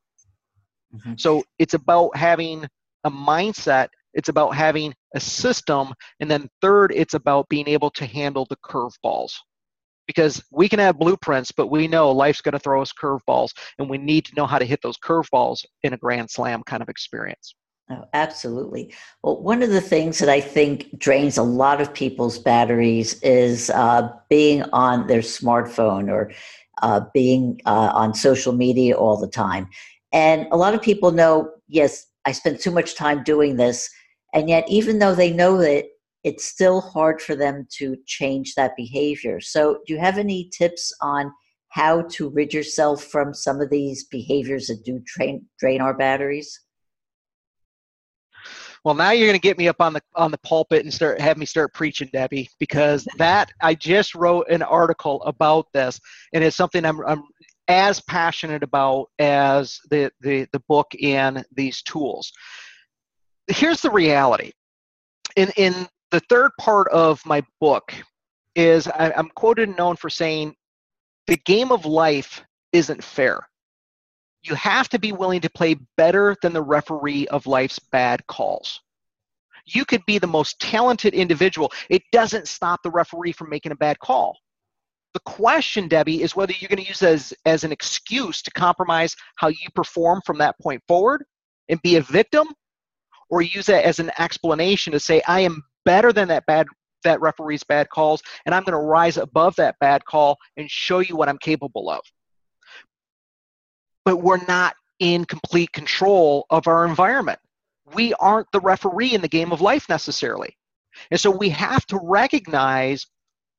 Mm-hmm. 0.96 1.14
So 1.18 1.44
it's 1.60 1.74
about 1.74 2.16
having 2.16 2.68
a 3.06 3.12
mindset, 3.12 3.88
it's 4.14 4.30
about 4.30 4.56
having 4.56 4.94
a 5.14 5.20
system, 5.20 5.94
and 6.20 6.30
then 6.30 6.50
third, 6.62 6.92
it's 6.94 7.14
about 7.14 7.48
being 7.48 7.68
able 7.68 7.92
to 7.92 8.06
handle 8.06 8.46
the 8.50 8.58
curveballs. 8.58 9.32
Because 10.08 10.44
we 10.52 10.68
can 10.70 10.80
have 10.80 11.00
blueprints, 11.00 11.52
but 11.52 11.68
we 11.68 11.88
know 11.88 12.12
life's 12.12 12.42
going 12.42 12.54
to 12.54 12.60
throw 12.60 12.82
us 12.82 12.92
curveballs, 12.92 13.52
and 13.80 13.90
we 13.90 13.98
need 13.98 14.26
to 14.26 14.36
know 14.36 14.46
how 14.46 14.60
to 14.60 14.66
hit 14.66 14.82
those 14.84 14.98
curveballs 14.98 15.66
in 15.84 15.94
a 15.94 15.98
grand 15.98 16.30
slam 16.30 16.62
kind 16.64 16.84
of 16.84 16.90
experience. 16.90 17.56
Oh, 17.90 18.06
absolutely. 18.14 18.94
Well, 19.22 19.42
one 19.42 19.62
of 19.62 19.70
the 19.70 19.82
things 19.82 20.18
that 20.18 20.30
I 20.30 20.42
think 20.42 20.98
drains 20.98 21.38
a 21.38 21.44
lot 21.44 21.82
of 21.82 21.94
people's 21.94 22.40
batteries 22.40 23.22
is 23.22 23.70
uh, 23.70 24.10
being 24.28 24.64
on 24.74 25.06
their 25.06 25.22
smartphone 25.22 26.10
or 26.10 26.32
uh, 26.82 27.02
being 27.14 27.62
uh, 27.66 27.92
on 27.94 28.16
social 28.16 28.54
media 28.54 28.96
all 28.96 29.18
the 29.18 29.28
time. 29.28 29.70
And 30.12 30.48
a 30.52 30.58
lot 30.58 30.74
of 30.74 30.82
people 30.82 31.12
know, 31.12 31.52
yes, 31.68 32.08
I 32.26 32.32
spend 32.32 32.60
too 32.60 32.72
much 32.72 32.96
time 32.96 33.24
doing 33.24 33.56
this. 33.56 33.90
And 34.34 34.50
yet, 34.50 34.66
even 34.68 35.00
though 35.00 35.16
they 35.16 35.32
know 35.32 35.60
it, 35.62 35.88
it's 36.24 36.46
still 36.46 36.82
hard 36.82 37.22
for 37.22 37.36
them 37.36 37.68
to 37.78 37.96
change 38.08 38.56
that 38.56 38.76
behavior. 38.76 39.40
So, 39.40 39.80
do 39.86 39.94
you 39.94 40.00
have 40.00 40.18
any 40.18 40.50
tips 40.50 40.92
on 41.02 41.32
how 41.70 42.02
to 42.04 42.30
rid 42.30 42.54
yourself 42.54 43.04
from 43.04 43.34
some 43.34 43.62
of 43.62 43.70
these 43.70 44.06
behaviors 44.06 44.68
that 44.68 44.84
do 44.84 45.02
drain, 45.06 45.46
drain 45.60 45.82
our 45.82 45.94
batteries? 45.94 46.62
Well, 48.84 48.96
now 48.96 49.12
you're 49.12 49.28
going 49.28 49.40
to 49.40 49.42
get 49.42 49.58
me 49.58 49.68
up 49.68 49.82
on 49.82 49.94
the 49.94 50.02
on 50.16 50.30
the 50.30 50.38
pulpit 50.38 50.84
and 50.84 50.94
start 50.94 51.20
have 51.20 51.38
me 51.38 51.46
start 51.46 51.74
preaching, 51.74 52.10
Debbie, 52.14 52.50
because 52.60 53.08
that 53.18 53.52
I 53.62 53.74
just 53.74 54.14
wrote 54.14 54.48
an 54.50 54.62
article 54.62 55.24
about 55.24 55.66
this, 55.74 56.00
and 56.34 56.44
it's 56.44 56.56
something 56.56 56.86
I'm 56.86 57.04
I'm 57.06 57.24
as 57.68 58.00
passionate 58.02 58.64
about 58.64 59.08
as 59.20 59.80
the 59.90 60.12
the 60.22 60.48
the 60.52 60.62
book 60.68 60.92
and 61.02 61.46
these 61.52 61.82
tools. 61.82 62.32
Here's 63.48 63.82
the 63.82 63.92
reality. 63.92 64.52
In 65.36 65.52
in 65.58 65.88
the 66.12 66.22
third 66.30 66.52
part 66.60 66.88
of 66.90 67.26
my 67.26 67.44
book 67.60 67.94
is 68.56 68.88
I, 68.88 69.12
I'm 69.16 69.30
quoted 69.36 69.70
and 69.70 69.78
known 69.78 69.96
for 69.96 70.10
saying 70.10 70.56
the 71.28 71.38
game 71.38 71.72
of 71.72 71.86
life 71.86 72.44
isn't 72.72 73.04
fair 73.04 73.48
you 74.48 74.56
have 74.56 74.90
to 74.90 75.00
be 75.00 75.12
willing 75.12 75.42
to 75.42 75.50
play 75.50 75.76
better 75.98 76.36
than 76.42 76.54
the 76.54 76.62
referee 76.62 77.28
of 77.28 77.48
life's 77.48 77.80
bad 77.80 78.26
calls. 78.28 78.82
You 79.66 79.86
could 79.86 80.06
be 80.06 80.20
the 80.20 80.28
most 80.28 80.60
talented 80.60 81.14
individual. 81.14 81.72
It 81.90 82.04
doesn't 82.12 82.48
stop 82.48 82.84
the 82.84 82.92
referee 82.92 83.32
from 83.32 83.50
making 83.50 83.72
a 83.72 83.76
bad 83.76 84.00
call. 84.00 84.38
The 85.16 85.20
question, 85.22 85.88
Debbie, 85.88 86.22
is 86.22 86.36
whether 86.36 86.54
you're 86.60 86.70
going 86.70 86.84
to 86.84 86.88
use 86.88 87.02
as, 87.02 87.34
as 87.46 87.64
an 87.64 87.72
excuse 87.72 88.44
to 88.44 88.52
compromise 88.52 89.16
how 89.38 89.48
you 89.48 89.70
perform 89.74 90.22
from 90.26 90.38
that 90.38 90.60
point 90.60 90.84
forward 90.88 91.24
and 91.70 91.82
be 91.82 91.96
a 91.96 92.02
victim, 92.02 92.48
or 93.32 93.42
use 93.42 93.70
it 93.70 93.84
as 93.84 93.98
an 93.98 94.12
explanation 94.20 94.94
to 94.94 95.00
say, 95.00 95.24
I 95.28 95.40
am 95.40 95.64
better 95.86 96.14
than 96.14 96.28
that 96.28 96.46
bad 96.46 96.68
that 97.04 97.22
referee's 97.22 97.64
bad 97.64 97.90
calls, 97.90 98.22
and 98.46 98.54
I'm 98.54 98.64
going 98.64 98.74
to 98.74 98.80
rise 98.80 99.18
above 99.18 99.56
that 99.56 99.76
bad 99.80 100.06
call 100.06 100.38
and 100.58 100.70
show 100.70 101.00
you 101.00 101.16
what 101.16 101.30
I'm 101.30 101.38
capable 101.40 101.90
of 101.90 102.02
but 104.06 104.18
we're 104.18 104.46
not 104.46 104.76
in 105.00 105.26
complete 105.26 105.74
control 105.74 106.46
of 106.50 106.68
our 106.68 106.86
environment. 106.86 107.40
We 107.94 108.14
aren't 108.14 108.52
the 108.52 108.62
referee 108.62 109.14
in 109.14 109.22
the 109.22 109.28
game 109.28 109.52
of 109.52 109.60
life 109.60 109.90
necessarily. 109.90 110.56
And 111.12 111.20
so 111.20 111.30
we 111.30 111.50
have 111.50 111.86
to 111.88 112.00
recognize 112.02 113.06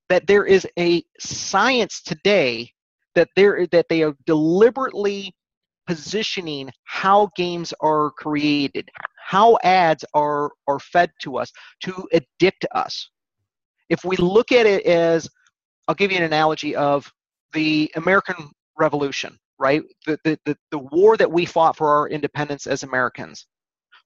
that 0.09 0.27
there 0.27 0.45
is 0.45 0.67
a 0.79 1.03
science 1.19 2.03
today 2.03 2.71
that 3.15 3.29
there 3.37 3.67
that 3.73 3.87
they 3.89 4.03
are 4.03 4.15
deliberately 4.27 5.35
positioning 5.87 6.71
how 6.85 7.31
games 7.37 7.73
are 7.81 8.11
created, 8.13 8.89
how 9.17 9.59
ads 9.63 10.05
are 10.15 10.51
are 10.67 10.79
fed 10.79 11.11
to 11.23 11.39
us 11.39 11.51
to 11.83 12.09
addict 12.13 12.67
us. 12.73 13.11
If 13.89 14.05
we 14.05 14.17
look 14.17 14.53
at 14.53 14.67
it 14.67 14.85
as 14.85 15.29
I'll 15.89 15.95
give 15.95 16.11
you 16.11 16.19
an 16.19 16.25
analogy 16.25 16.75
of 16.75 17.11
the 17.53 17.91
American 17.97 18.51
Revolution 18.77 19.39
right? 19.59 19.83
The, 20.07 20.19
the, 20.25 20.39
the, 20.45 20.57
the 20.71 20.79
war 20.79 21.17
that 21.17 21.31
we 21.31 21.45
fought 21.45 21.77
for 21.77 21.89
our 21.89 22.09
independence 22.09 22.67
as 22.67 22.83
Americans. 22.83 23.47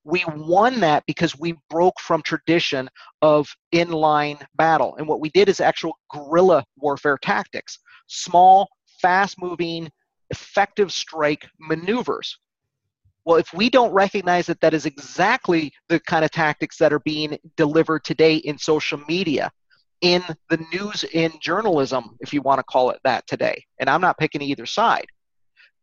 We 0.04 0.24
won 0.34 0.80
that 0.80 1.04
because 1.06 1.38
we 1.38 1.54
broke 1.68 2.00
from 2.00 2.22
tradition 2.22 2.88
of 3.22 3.54
inline 3.74 4.42
battle. 4.56 4.96
And 4.96 5.06
what 5.06 5.20
we 5.20 5.30
did 5.30 5.48
is 5.48 5.60
actual 5.60 5.98
guerrilla 6.10 6.64
warfare 6.76 7.18
tactics 7.18 7.78
small, 8.06 8.68
fast 9.00 9.40
moving, 9.40 9.88
effective 10.30 10.92
strike 10.92 11.46
maneuvers. 11.58 12.38
Well, 13.24 13.36
if 13.36 13.52
we 13.52 13.68
don't 13.68 13.92
recognize 13.92 14.46
that 14.46 14.60
that 14.60 14.74
is 14.74 14.86
exactly 14.86 15.72
the 15.88 16.00
kind 16.00 16.24
of 16.24 16.30
tactics 16.30 16.78
that 16.78 16.92
are 16.92 17.00
being 17.00 17.38
delivered 17.56 18.02
today 18.04 18.36
in 18.36 18.58
social 18.58 18.98
media, 19.06 19.50
in 20.00 20.22
the 20.48 20.64
news, 20.72 21.04
in 21.04 21.32
journalism, 21.40 22.16
if 22.20 22.32
you 22.32 22.40
want 22.40 22.58
to 22.58 22.64
call 22.64 22.90
it 22.90 22.98
that 23.04 23.26
today, 23.26 23.62
and 23.78 23.90
I'm 23.90 24.00
not 24.00 24.18
picking 24.18 24.40
either 24.40 24.66
side, 24.66 25.06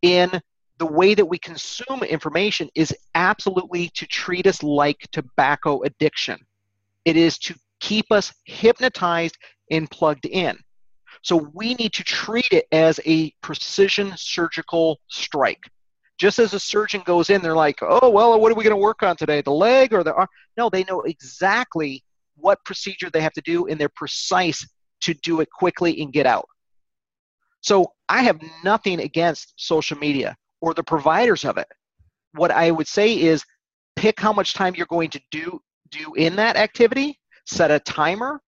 in 0.02 0.42
the 0.78 0.86
way 0.86 1.14
that 1.14 1.26
we 1.26 1.40
consume 1.40 2.04
information 2.04 2.70
is 2.76 2.96
absolutely 3.16 3.90
to 3.90 4.06
treat 4.06 4.46
us 4.46 4.62
like 4.62 5.08
tobacco 5.12 5.82
addiction. 5.84 6.40
It 7.06 7.18
is 7.18 7.38
to 7.40 7.56
keep 7.80 8.12
us 8.12 8.34
hypnotized 8.46 9.38
and 9.72 9.90
plugged 9.90 10.26
in. 10.26 10.58
So 11.24 11.50
we 11.54 11.74
need 11.76 11.94
to 11.94 12.04
treat 12.04 12.52
it 12.52 12.66
as 12.72 13.00
a 13.06 13.32
precision 13.42 14.14
surgical 14.16 15.00
strike. 15.08 15.64
Just 16.18 16.40
as 16.40 16.54
a 16.54 16.60
surgeon 16.60 17.02
goes 17.06 17.30
in, 17.30 17.42
they're 17.42 17.56
like, 17.56 17.80
oh, 17.82 18.10
well, 18.10 18.40
what 18.40 18.52
are 18.52 18.56
we 18.56 18.64
going 18.64 18.76
to 18.76 18.82
work 18.82 19.04
on 19.04 19.16
today? 19.16 19.42
The 19.42 19.52
leg 19.52 19.94
or 19.94 20.04
the 20.04 20.14
arm? 20.14 20.28
No, 20.58 20.70
they 20.70 20.84
know 20.84 21.02
exactly 21.02 22.04
what 22.36 22.64
procedure 22.66 23.10
they 23.10 23.22
have 23.22 23.34
to 23.34 23.42
do, 23.42 23.68
and 23.68 23.80
they're 23.80 23.90
precise 23.90 24.68
to 25.02 25.14
do 25.16 25.42
it 25.42 25.50
quickly 25.52 26.02
and 26.02 26.14
get 26.14 26.26
out. 26.26 26.48
So 27.62 27.94
I 28.10 28.24
have 28.24 28.40
nothing 28.64 29.02
against 29.02 29.54
social 29.58 29.98
media 29.98 30.36
or 30.62 30.74
the 30.74 30.84
providers 30.84 31.46
of 31.46 31.58
it. 31.58 31.68
What 32.34 32.52
I 32.52 32.72
would 32.72 32.88
say 32.88 33.20
is 33.20 33.44
pick 33.96 34.20
how 34.20 34.34
much 34.34 34.54
time 34.54 34.76
you're 34.76 34.86
going 34.88 35.10
to 35.12 35.22
do 35.32 35.60
do 35.90 36.14
in 36.16 36.36
that 36.36 36.58
activity, 36.58 37.18
set 37.46 37.72
a 37.72 37.80
timer, 37.80 38.42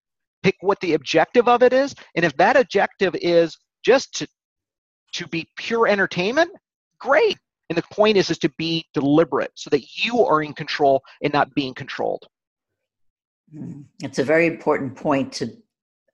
pick 0.44 0.56
what 0.62 0.80
the 0.82 0.94
objective 0.94 1.48
of 1.48 1.64
it 1.64 1.74
is, 1.74 1.96
and 2.16 2.26
if 2.26 2.36
that 2.38 2.58
objective 2.58 3.16
is 3.22 3.58
just 3.84 4.14
to 4.16 4.28
to 5.14 5.28
be 5.28 5.48
pure 5.58 5.88
entertainment, 5.88 6.52
great. 7.00 7.38
And 7.70 7.78
the 7.78 7.84
point 7.92 8.18
is 8.18 8.30
is 8.30 8.38
to 8.40 8.50
be 8.58 8.86
deliberate 8.94 9.52
so 9.56 9.70
that 9.70 9.96
you 10.04 10.26
are 10.26 10.42
in 10.42 10.54
control 10.54 11.02
and 11.24 11.32
not 11.34 11.54
being 11.54 11.74
controlled. 11.74 12.26
Mm-hmm. 13.54 13.82
It's 14.04 14.20
a 14.20 14.24
very 14.24 14.48
important 14.48 14.96
point 14.96 15.34
to 15.34 15.56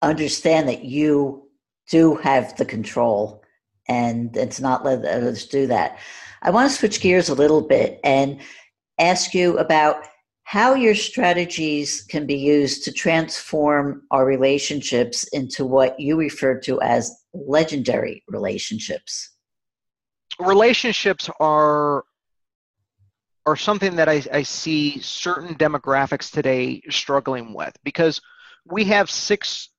understand 0.01 0.67
that 0.69 0.83
you 0.83 1.49
do 1.89 2.15
have 2.15 2.55
the 2.57 2.65
control 2.65 3.43
and 3.87 4.35
it's 4.35 4.59
not 4.59 4.83
let 4.83 5.05
others 5.05 5.45
do 5.47 5.67
that. 5.67 5.99
I 6.41 6.49
want 6.49 6.69
to 6.69 6.75
switch 6.75 7.01
gears 7.01 7.29
a 7.29 7.35
little 7.35 7.61
bit 7.61 7.99
and 8.03 8.39
ask 8.99 9.33
you 9.33 9.57
about 9.57 10.05
how 10.43 10.75
your 10.75 10.93
strategies 10.93 12.03
can 12.03 12.27
be 12.27 12.35
used 12.35 12.83
to 12.83 12.91
transform 12.91 14.03
our 14.11 14.25
relationships 14.25 15.23
into 15.29 15.65
what 15.65 15.99
you 15.99 16.15
refer 16.15 16.59
to 16.59 16.79
as 16.81 17.11
legendary 17.33 18.23
relationships. 18.27 19.31
Relationships 20.39 21.29
are 21.39 22.03
are 23.47 23.55
something 23.55 23.95
that 23.95 24.09
I, 24.09 24.23
I 24.33 24.41
see 24.41 24.99
certain 24.99 25.53
demographics 25.55 26.31
today 26.31 26.81
struggling 26.89 27.53
with 27.53 27.75
because 27.83 28.19
we 28.65 28.83
have 28.85 29.09
six 29.09 29.69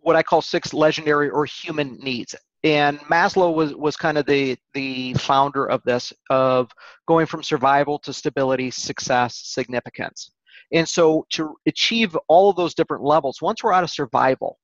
what 0.00 0.16
I 0.16 0.22
call 0.22 0.42
six 0.42 0.72
legendary 0.72 1.28
or 1.28 1.44
human 1.44 1.98
needs 1.98 2.34
and 2.62 2.98
Maslow 3.00 3.54
was 3.54 3.74
was 3.74 3.96
kind 3.96 4.18
of 4.18 4.26
the 4.26 4.56
the 4.74 5.14
founder 5.14 5.66
of 5.66 5.82
this 5.84 6.12
of 6.28 6.70
going 7.06 7.26
from 7.26 7.42
survival 7.42 7.98
to 8.00 8.12
stability, 8.12 8.70
success, 8.70 9.40
significance. 9.44 10.30
And 10.72 10.88
so 10.88 11.26
to 11.30 11.56
achieve 11.66 12.16
all 12.28 12.50
of 12.50 12.56
those 12.56 12.74
different 12.74 13.02
levels, 13.02 13.42
once 13.42 13.62
we're 13.62 13.72
out 13.72 13.84
of 13.84 13.90
survival, 13.90 14.58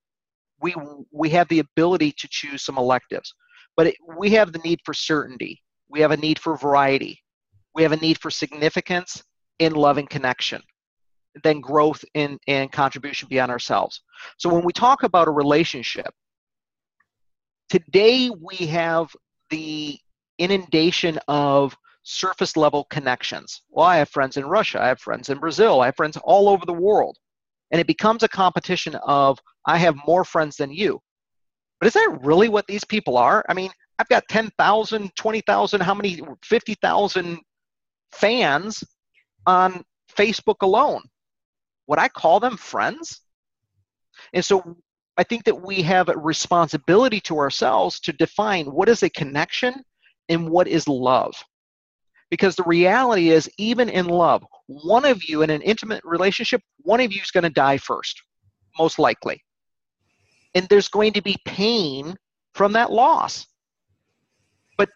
we 0.61 0.75
we 1.11 1.31
have 1.31 1.49
the 1.49 1.61
ability 1.61 2.13
to 2.13 2.29
choose 2.31 2.63
some 2.63 2.79
electives. 2.79 3.35
But 3.77 3.89
it, 3.89 3.97
we 4.17 4.31
have 4.31 4.53
the 4.53 4.59
need 4.61 4.81
for 4.85 4.95
certainty. 4.95 5.63
We 5.89 6.01
have 6.01 6.11
a 6.11 6.17
need 6.17 6.39
for 6.39 6.57
variety. 6.57 7.23
We 7.75 7.83
have 7.83 7.93
a 7.93 7.97
need 7.97 8.19
for 8.19 8.31
significance 8.31 9.23
in 9.59 9.75
love 9.75 9.99
and 9.99 10.09
connection 10.09 10.63
then 11.43 11.61
growth 11.61 12.05
in 12.15 12.39
and 12.47 12.73
contribution 12.73 13.29
beyond 13.29 13.51
ourselves. 13.51 14.03
So 14.39 14.53
when 14.53 14.65
we 14.65 14.73
talk 14.73 15.03
about 15.03 15.29
a 15.29 15.33
relationship, 15.33 16.13
Today, 17.69 18.31
we 18.31 18.57
have 18.67 19.15
the 19.51 19.99
inundation 20.39 21.19
of 21.29 21.77
surface 22.03 22.57
level 22.57 22.85
connections. 22.85 23.63
Well, 23.71 23.87
I 23.87 23.97
have 23.97 24.09
friends 24.09 24.37
in 24.37 24.47
Russia, 24.47 24.81
I 24.81 24.89
have 24.89 25.01
friends 25.01 25.29
in 25.29 25.39
Brazil, 25.39 25.81
I 25.81 25.87
have 25.87 25.97
friends 25.97 26.17
all 26.23 26.49
over 26.49 26.65
the 26.65 26.73
world. 26.73 27.19
And 27.73 27.81
it 27.81 27.87
becomes 27.89 28.23
a 28.23 28.29
competition 28.29 28.95
of, 29.07 29.41
I 29.67 29.77
have 29.79 29.97
more 30.07 30.25
friends 30.25 30.57
than 30.57 30.71
you. 30.71 31.01
But 31.81 31.89
is 31.89 31.95
that 31.95 32.19
really 32.23 32.49
what 32.49 32.67
these 32.69 32.85
people 32.85 33.19
are? 33.19 33.45
I 33.49 33.55
mean, 33.55 33.71
I've 33.99 34.09
got 34.09 34.23
10,000, 34.29 35.11
20,000, 35.17 35.81
how 35.81 35.95
many, 35.95 36.21
50,000 36.45 37.39
fans 38.13 38.85
on 39.47 39.83
Facebook 40.17 40.63
alone. 40.63 41.03
Would 41.89 41.99
I 41.99 42.09
call 42.09 42.39
them 42.39 42.57
friends? 42.57 43.21
And 44.33 44.45
so 44.45 44.77
I 45.17 45.23
think 45.23 45.45
that 45.45 45.63
we 45.63 45.83
have 45.83 46.09
a 46.09 46.17
responsibility 46.17 47.21
to 47.21 47.39
ourselves 47.39 48.01
to 48.01 48.13
define 48.13 48.67
what 48.67 48.89
is 48.89 49.03
a 49.03 49.11
connection 49.11 49.83
and 50.29 50.51
what 50.51 50.69
is 50.69 50.87
love. 50.87 51.35
Because 52.31 52.57
the 52.57 52.65
reality 52.65 53.31
is, 53.31 53.49
even 53.57 53.89
in 53.89 54.07
love, 54.07 54.45
one 54.67 55.05
of 55.05 55.23
you 55.25 55.43
in 55.43 55.51
an 55.51 55.63
intimate 55.63 56.03
relationship, 56.05 56.61
one 56.79 57.01
of 57.01 57.13
you 57.13 57.23
is 57.23 57.31
going 57.31 57.45
to 57.45 57.51
die 57.51 57.79
first, 57.79 58.21
most 58.79 58.99
likely. 58.99 59.43
And 60.55 60.67
there's 60.69 60.89
going 60.89 61.13
to 61.15 61.23
be 61.23 61.37
pain 61.45 62.17
from 62.55 62.73
that 62.73 62.91
loss. 62.91 63.47
But 64.77 64.91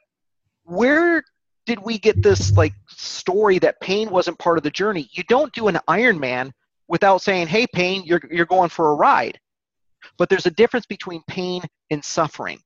where 0.65 1.23
did 1.67 1.79
we 1.79 1.99
get 1.99 2.23
this 2.23 2.53
like 2.57 2.75
story 2.89 3.59
that 3.61 3.81
pain 3.81 4.11
wasn't 4.11 4.39
part 4.39 4.59
of 4.59 4.65
the 4.65 4.71
journey? 4.71 5.09
You 5.13 5.23
don't 5.29 5.53
do 5.53 5.69
an 5.69 5.79
Ironman 5.89 6.51
without 6.89 7.23
saying, 7.23 7.47
"Hey, 7.47 7.67
pain, 7.67 8.03
you're 8.05 8.23
you're 8.31 8.47
going 8.47 8.71
for 8.71 8.91
a 8.91 8.95
ride." 8.95 9.39
But 10.19 10.29
there's 10.29 10.47
a 10.47 10.51
difference 10.51 10.87
between 10.87 11.23
pain 11.27 11.63
and 11.91 12.05
suffering. 12.05 12.61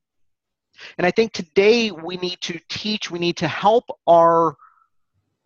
And 0.99 1.07
I 1.07 1.11
think 1.11 1.33
today 1.33 1.91
we 1.91 2.17
need 2.17 2.41
to 2.43 2.59
teach, 2.69 3.11
we 3.11 3.19
need 3.19 3.37
to 3.39 3.49
help 3.49 3.85
our 4.07 4.57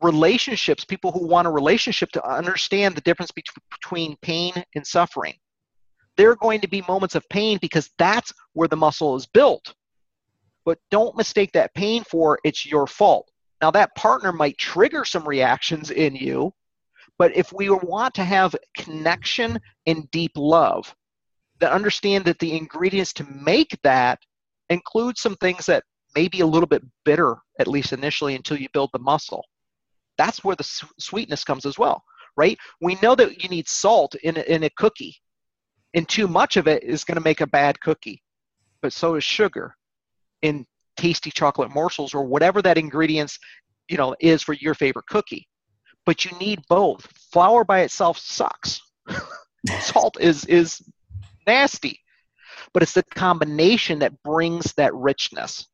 relationships, 0.01 0.85
people 0.85 1.13
who 1.13 1.27
want 1.27 1.49
a 1.49 1.51
relationship, 1.51 2.11
to 2.13 2.29
understand 2.29 2.95
the 2.95 3.01
difference 3.03 3.33
between 3.33 4.17
pain 4.23 4.53
and 4.75 4.87
suffering. 4.87 5.35
There 6.17 6.31
are 6.31 6.37
going 6.37 6.61
to 6.61 6.69
be 6.69 6.83
moments 6.89 7.15
of 7.15 7.29
pain 7.29 7.59
because 7.61 7.91
that's 7.99 8.33
where 8.53 8.69
the 8.69 8.77
muscle 8.77 9.17
is 9.17 9.27
built. 9.27 9.75
But 10.65 10.79
don't 10.91 11.17
mistake 11.17 11.53
that 11.53 11.75
pain 11.75 12.05
for 12.05 12.39
it's 12.45 12.67
your 12.67 12.87
fault. 12.87 13.31
Now, 13.61 13.71
that 13.73 13.95
partner 13.97 14.33
might 14.33 14.59
trigger 14.59 15.05
some 15.05 15.27
reactions 15.27 15.91
in 15.91 16.15
you, 16.15 16.53
but 17.19 17.35
if 17.37 17.53
we 17.53 17.71
want 17.71 18.15
to 18.15 18.25
have 18.25 18.55
connection 18.77 19.61
and 19.87 20.09
deep 20.11 20.33
love, 20.37 20.95
that 21.61 21.73
understand 21.73 22.25
that 22.25 22.39
the 22.39 22.57
ingredients 22.57 23.13
to 23.15 23.25
make 23.25 23.79
that 23.83 24.19
include 24.71 25.19
some 25.19 25.37
things 25.37 25.67
that 25.67 25.85
may 26.15 26.29
be 26.29 26.41
a 26.41 26.47
little 26.47 26.67
bit 26.67 26.83
bitter, 27.05 27.37
at 27.59 27.69
least 27.69 27.93
initially, 27.93 28.35
until 28.35 28.57
you 28.57 28.69
build 28.73 28.91
the 28.93 28.99
muscle. 28.99 29.45
That's 30.17 30.43
where 30.43 30.57
the 30.57 30.65
sweetness 30.99 31.45
comes 31.45 31.65
as 31.65 31.79
well, 31.79 32.03
right? 32.37 32.59
We 32.81 32.97
know 32.97 33.15
that 33.15 33.43
you 33.43 33.49
need 33.49 33.69
salt 33.69 34.15
in 34.17 34.37
a, 34.37 34.41
in 34.41 34.65
a 34.65 34.71
cookie, 34.71 35.17
and 35.95 36.09
too 36.09 36.29
much 36.29 36.57
of 36.57 36.67
it 36.67 36.83
is 36.83 37.05
going 37.05 37.17
to 37.17 37.25
make 37.25 37.41
a 37.41 37.47
bad 37.47 37.81
cookie. 37.81 38.23
But 38.83 38.93
so 38.93 39.15
is 39.17 39.25
sugar 39.25 39.75
in 40.43 40.67
tasty 40.97 41.31
chocolate 41.31 41.71
morsels 41.71 42.15
or 42.15 42.25
whatever 42.25 42.61
that 42.63 42.79
ingredients 42.79 43.39
you 43.89 43.97
know 43.97 44.15
is 44.21 44.43
for 44.43 44.55
your 44.55 44.75
favorite 44.75 45.07
cookie. 45.07 45.47
But 46.05 46.25
you 46.25 46.37
need 46.39 46.61
both. 46.69 47.07
Flour 47.33 47.65
by 47.65 47.81
itself 47.81 48.19
sucks. 48.19 48.81
salt 49.81 50.17
is 50.21 50.45
is 50.47 50.83
nasty. 51.49 52.01
But 52.73 52.83
it's 52.83 52.93
the 52.93 53.03
combination 53.15 53.99
that 54.01 54.23
brings 54.23 54.73
that 54.75 54.95
richness. 54.95 55.67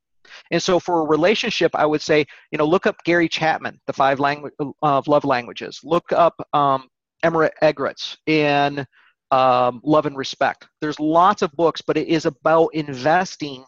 And 0.51 0.63
so 0.63 0.81
for 0.81 1.01
a 1.01 1.07
relationship, 1.07 1.73
I 1.75 1.87
would 1.87 2.01
say, 2.01 2.25
you 2.51 2.59
know, 2.59 2.65
look 2.65 2.87
up 2.87 2.97
Gary 3.05 3.29
Chapman, 3.29 3.81
the 3.87 3.93
five 3.93 4.21
language 4.21 4.55
uh, 4.83 5.03
love 5.07 5.25
languages. 5.25 5.81
Look 5.85 6.13
up 6.13 6.35
um, 6.53 6.89
Emmet 7.23 7.53
Eggerichs 7.63 8.17
in 8.27 8.87
um, 9.31 9.81
Love 9.85 10.07
and 10.07 10.17
Respect. 10.17 10.69
There's 10.81 11.01
lots 11.01 11.43
of 11.43 11.53
books, 11.53 11.83
but 11.83 11.97
it 11.97 12.09
is 12.09 12.27
about 12.27 12.69
investing 12.75 13.65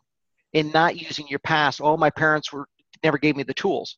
in 0.52 0.70
not 0.72 0.96
using 0.96 1.28
your 1.28 1.38
past. 1.40 1.80
Oh, 1.82 1.96
my 1.96 2.10
parents 2.10 2.52
were 2.52 2.66
never 3.04 3.18
gave 3.18 3.36
me 3.36 3.42
the 3.42 3.54
tools. 3.54 3.96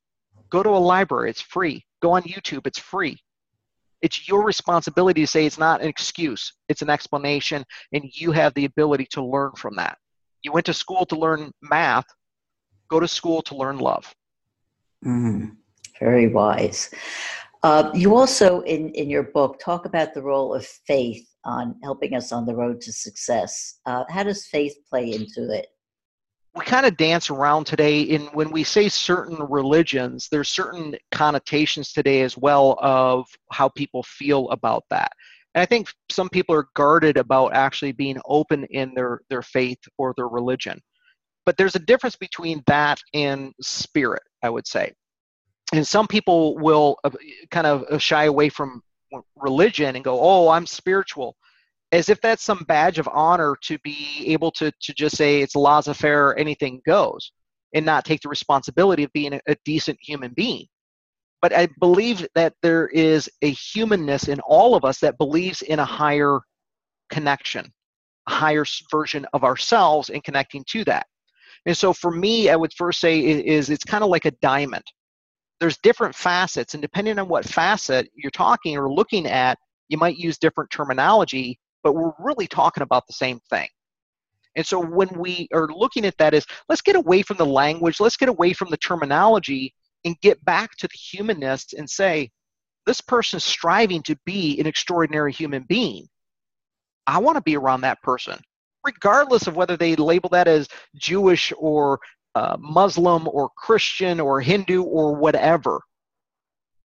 Go 0.50 0.62
to 0.62 0.70
a 0.70 0.78
library; 0.78 1.30
it's 1.30 1.40
free. 1.40 1.84
Go 2.00 2.12
on 2.12 2.22
YouTube; 2.22 2.66
it's 2.66 2.78
free. 2.78 3.18
It's 4.02 4.28
your 4.28 4.44
responsibility 4.44 5.22
to 5.22 5.26
say 5.26 5.44
it's 5.44 5.58
not 5.58 5.80
an 5.80 5.88
excuse, 5.88 6.52
it's 6.68 6.82
an 6.82 6.90
explanation, 6.90 7.64
and 7.92 8.04
you 8.12 8.32
have 8.32 8.54
the 8.54 8.64
ability 8.64 9.06
to 9.12 9.24
learn 9.24 9.52
from 9.56 9.74
that. 9.76 9.98
You 10.42 10.52
went 10.52 10.66
to 10.66 10.74
school 10.74 11.04
to 11.06 11.16
learn 11.16 11.50
math, 11.62 12.06
go 12.88 13.00
to 13.00 13.08
school 13.08 13.42
to 13.42 13.56
learn 13.56 13.78
love. 13.78 14.14
Mm, 15.04 15.56
very 15.98 16.28
wise. 16.28 16.90
Uh, 17.64 17.90
you 17.92 18.14
also, 18.14 18.60
in, 18.60 18.90
in 18.90 19.10
your 19.10 19.24
book, 19.24 19.58
talk 19.58 19.84
about 19.84 20.14
the 20.14 20.22
role 20.22 20.54
of 20.54 20.64
faith 20.64 21.26
on 21.44 21.74
helping 21.82 22.14
us 22.14 22.30
on 22.30 22.46
the 22.46 22.54
road 22.54 22.80
to 22.80 22.92
success. 22.92 23.80
Uh, 23.84 24.04
how 24.08 24.22
does 24.22 24.46
faith 24.46 24.76
play 24.88 25.12
into 25.12 25.50
it? 25.50 25.66
We 26.54 26.64
kind 26.64 26.86
of 26.86 26.96
dance 26.96 27.30
around 27.30 27.64
today 27.64 28.02
in 28.02 28.22
when 28.28 28.50
we 28.50 28.64
say 28.64 28.88
certain 28.88 29.36
religions 29.48 30.28
there's 30.30 30.48
certain 30.48 30.94
connotations 31.12 31.92
today 31.92 32.22
as 32.22 32.36
well 32.36 32.76
of 32.80 33.26
how 33.52 33.68
people 33.68 34.02
feel 34.02 34.48
about 34.50 34.84
that. 34.90 35.12
And 35.54 35.62
i 35.62 35.66
think 35.66 35.92
some 36.10 36.28
people 36.28 36.54
are 36.54 36.68
guarded 36.74 37.16
about 37.16 37.54
actually 37.54 37.92
being 37.92 38.20
open 38.26 38.64
in 38.64 38.94
their 38.94 39.20
their 39.30 39.42
faith 39.42 39.78
or 39.98 40.14
their 40.16 40.28
religion. 40.28 40.80
But 41.46 41.56
there's 41.56 41.76
a 41.76 41.80
difference 41.80 42.16
between 42.16 42.62
that 42.66 43.00
and 43.14 43.52
spirit 43.60 44.22
i 44.42 44.50
would 44.50 44.66
say. 44.66 44.92
And 45.72 45.86
some 45.86 46.06
people 46.06 46.56
will 46.56 46.96
uh, 47.04 47.10
kind 47.50 47.66
of 47.66 48.02
shy 48.02 48.24
away 48.24 48.48
from 48.48 48.82
religion 49.36 49.96
and 49.96 50.04
go 50.04 50.18
oh 50.20 50.48
i'm 50.48 50.66
spiritual 50.66 51.36
as 51.92 52.08
if 52.08 52.20
that's 52.20 52.42
some 52.42 52.64
badge 52.68 52.98
of 52.98 53.08
honor 53.08 53.56
to 53.62 53.78
be 53.78 54.24
able 54.26 54.50
to 54.52 54.70
to 54.80 54.92
just 54.94 55.16
say 55.16 55.40
it's 55.40 55.56
laissez-faire, 55.56 56.38
anything 56.38 56.80
goes, 56.86 57.32
and 57.74 57.84
not 57.84 58.04
take 58.04 58.20
the 58.20 58.28
responsibility 58.28 59.04
of 59.04 59.12
being 59.12 59.34
a, 59.34 59.40
a 59.48 59.56
decent 59.64 59.98
human 60.02 60.32
being. 60.34 60.66
But 61.40 61.52
I 61.52 61.68
believe 61.80 62.26
that 62.34 62.54
there 62.62 62.88
is 62.88 63.30
a 63.42 63.50
humanness 63.50 64.28
in 64.28 64.40
all 64.40 64.74
of 64.74 64.84
us 64.84 64.98
that 65.00 65.18
believes 65.18 65.62
in 65.62 65.78
a 65.78 65.84
higher 65.84 66.40
connection, 67.10 67.72
a 68.26 68.32
higher 68.32 68.64
version 68.90 69.24
of 69.32 69.44
ourselves, 69.44 70.10
and 70.10 70.24
connecting 70.24 70.64
to 70.70 70.84
that. 70.84 71.06
And 71.64 71.76
so, 71.76 71.92
for 71.92 72.10
me, 72.10 72.50
I 72.50 72.56
would 72.56 72.72
first 72.74 73.00
say 73.00 73.20
is 73.20 73.70
it's 73.70 73.84
kind 73.84 74.04
of 74.04 74.10
like 74.10 74.26
a 74.26 74.32
diamond. 74.42 74.84
There's 75.60 75.78
different 75.78 76.14
facets, 76.14 76.74
and 76.74 76.82
depending 76.82 77.18
on 77.18 77.28
what 77.28 77.44
facet 77.44 78.08
you're 78.14 78.30
talking 78.30 78.76
or 78.76 78.92
looking 78.92 79.26
at, 79.26 79.58
you 79.88 79.96
might 79.96 80.16
use 80.16 80.38
different 80.38 80.70
terminology 80.70 81.58
but 81.82 81.94
we're 81.94 82.12
really 82.18 82.46
talking 82.46 82.82
about 82.82 83.06
the 83.06 83.12
same 83.12 83.40
thing. 83.50 83.68
And 84.56 84.66
so 84.66 84.84
when 84.84 85.08
we 85.18 85.48
are 85.52 85.68
looking 85.68 86.04
at 86.04 86.16
that 86.18 86.34
is 86.34 86.46
let's 86.68 86.82
get 86.82 86.96
away 86.96 87.22
from 87.22 87.36
the 87.36 87.46
language, 87.46 88.00
let's 88.00 88.16
get 88.16 88.28
away 88.28 88.52
from 88.52 88.70
the 88.70 88.76
terminology 88.76 89.74
and 90.04 90.20
get 90.20 90.44
back 90.44 90.76
to 90.78 90.88
the 90.88 90.96
humanness 90.96 91.72
and 91.76 91.88
say, 91.88 92.30
this 92.86 93.00
person 93.00 93.36
is 93.36 93.44
striving 93.44 94.02
to 94.04 94.16
be 94.24 94.58
an 94.58 94.66
extraordinary 94.66 95.32
human 95.32 95.64
being. 95.68 96.08
I 97.06 97.18
want 97.18 97.36
to 97.36 97.42
be 97.42 97.56
around 97.56 97.82
that 97.82 98.02
person, 98.02 98.38
regardless 98.84 99.46
of 99.46 99.56
whether 99.56 99.76
they 99.76 99.94
label 99.96 100.28
that 100.30 100.48
as 100.48 100.68
Jewish 100.96 101.52
or 101.58 102.00
uh, 102.34 102.56
Muslim 102.58 103.28
or 103.28 103.50
Christian 103.56 104.20
or 104.20 104.40
Hindu 104.40 104.82
or 104.82 105.14
whatever. 105.14 105.80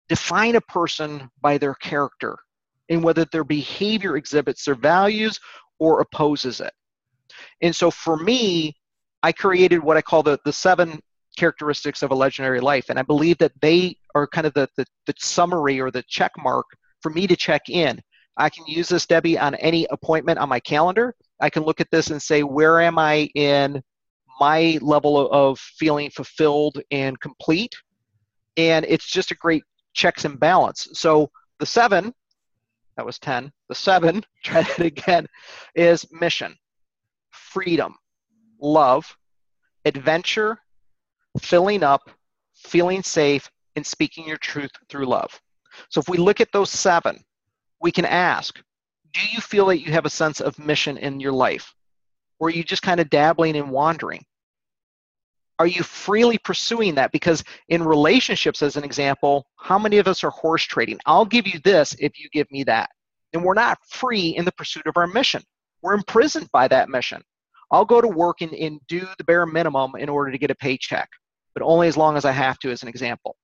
define 0.08 0.56
a 0.56 0.60
person 0.60 1.30
by 1.40 1.56
their 1.58 1.74
character 1.74 2.36
and 2.92 3.02
whether 3.02 3.24
their 3.24 3.44
behavior 3.44 4.16
exhibits 4.16 4.64
their 4.64 4.74
values 4.74 5.40
or 5.78 6.00
opposes 6.00 6.60
it. 6.60 6.72
And 7.62 7.74
so 7.74 7.90
for 7.90 8.16
me, 8.16 8.76
I 9.22 9.32
created 9.32 9.82
what 9.82 9.96
I 9.96 10.02
call 10.02 10.22
the, 10.22 10.38
the 10.44 10.52
seven 10.52 11.00
characteristics 11.38 12.02
of 12.02 12.10
a 12.10 12.14
legendary 12.14 12.60
life. 12.60 12.86
And 12.90 12.98
I 12.98 13.02
believe 13.02 13.38
that 13.38 13.52
they 13.60 13.96
are 14.14 14.26
kind 14.26 14.46
of 14.46 14.52
the, 14.52 14.68
the, 14.76 14.84
the 15.06 15.14
summary 15.18 15.80
or 15.80 15.90
the 15.90 16.04
check 16.08 16.32
mark 16.36 16.66
for 17.00 17.10
me 17.10 17.26
to 17.26 17.36
check 17.36 17.68
in. 17.68 18.00
I 18.36 18.50
can 18.50 18.66
use 18.66 18.88
this, 18.88 19.06
Debbie, 19.06 19.38
on 19.38 19.54
any 19.56 19.86
appointment 19.90 20.38
on 20.38 20.48
my 20.48 20.60
calendar. 20.60 21.14
I 21.40 21.48
can 21.48 21.62
look 21.64 21.80
at 21.80 21.90
this 21.90 22.10
and 22.10 22.20
say, 22.20 22.42
where 22.42 22.80
am 22.80 22.98
I 22.98 23.30
in 23.34 23.82
my 24.38 24.78
level 24.82 25.30
of 25.30 25.58
feeling 25.58 26.10
fulfilled 26.10 26.80
and 26.90 27.18
complete? 27.20 27.74
And 28.56 28.84
it's 28.86 29.06
just 29.06 29.30
a 29.30 29.36
great 29.36 29.64
checks 29.94 30.24
and 30.24 30.38
balance. 30.38 30.88
So 30.92 31.30
the 31.58 31.66
seven, 31.66 32.12
that 33.02 33.06
was 33.06 33.18
10, 33.18 33.50
the 33.68 33.74
seven, 33.74 34.24
try 34.44 34.62
that 34.62 34.78
again, 34.78 35.26
is 35.74 36.06
mission, 36.12 36.54
freedom, 37.30 37.96
love, 38.60 39.16
adventure, 39.84 40.56
filling 41.40 41.82
up, 41.82 42.08
feeling 42.54 43.02
safe, 43.02 43.50
and 43.74 43.84
speaking 43.84 44.24
your 44.24 44.36
truth 44.36 44.70
through 44.88 45.06
love. 45.06 45.40
So 45.88 46.00
if 46.00 46.08
we 46.08 46.16
look 46.16 46.40
at 46.40 46.52
those 46.52 46.70
seven, 46.70 47.24
we 47.80 47.90
can 47.90 48.04
ask 48.04 48.62
Do 49.12 49.20
you 49.32 49.40
feel 49.40 49.66
that 49.66 49.80
you 49.80 49.90
have 49.90 50.06
a 50.06 50.10
sense 50.10 50.40
of 50.40 50.56
mission 50.60 50.96
in 50.96 51.18
your 51.18 51.32
life? 51.32 51.74
Or 52.38 52.48
are 52.48 52.52
you 52.52 52.62
just 52.62 52.82
kind 52.82 53.00
of 53.00 53.10
dabbling 53.10 53.56
and 53.56 53.70
wandering? 53.70 54.24
Are 55.58 55.66
you 55.66 55.82
freely 55.82 56.38
pursuing 56.38 56.94
that? 56.96 57.12
Because 57.12 57.44
in 57.68 57.82
relationships, 57.82 58.62
as 58.62 58.76
an 58.76 58.84
example, 58.84 59.46
how 59.58 59.78
many 59.78 59.98
of 59.98 60.08
us 60.08 60.24
are 60.24 60.30
horse 60.30 60.64
trading? 60.64 60.98
I'll 61.06 61.24
give 61.24 61.46
you 61.46 61.60
this 61.60 61.94
if 61.98 62.18
you 62.18 62.28
give 62.32 62.50
me 62.50 62.64
that. 62.64 62.90
And 63.32 63.44
we're 63.44 63.54
not 63.54 63.78
free 63.88 64.30
in 64.36 64.44
the 64.44 64.52
pursuit 64.52 64.86
of 64.86 64.96
our 64.96 65.06
mission. 65.06 65.42
We're 65.82 65.94
imprisoned 65.94 66.48
by 66.52 66.68
that 66.68 66.88
mission. 66.88 67.22
I'll 67.70 67.84
go 67.84 68.00
to 68.00 68.08
work 68.08 68.40
and, 68.40 68.52
and 68.52 68.80
do 68.88 69.06
the 69.18 69.24
bare 69.24 69.46
minimum 69.46 69.92
in 69.98 70.08
order 70.08 70.30
to 70.30 70.38
get 70.38 70.50
a 70.50 70.54
paycheck, 70.54 71.08
but 71.54 71.62
only 71.62 71.88
as 71.88 71.96
long 71.96 72.16
as 72.16 72.24
I 72.24 72.32
have 72.32 72.58
to, 72.60 72.70
as 72.70 72.82
an 72.82 72.88
example. 72.88 73.36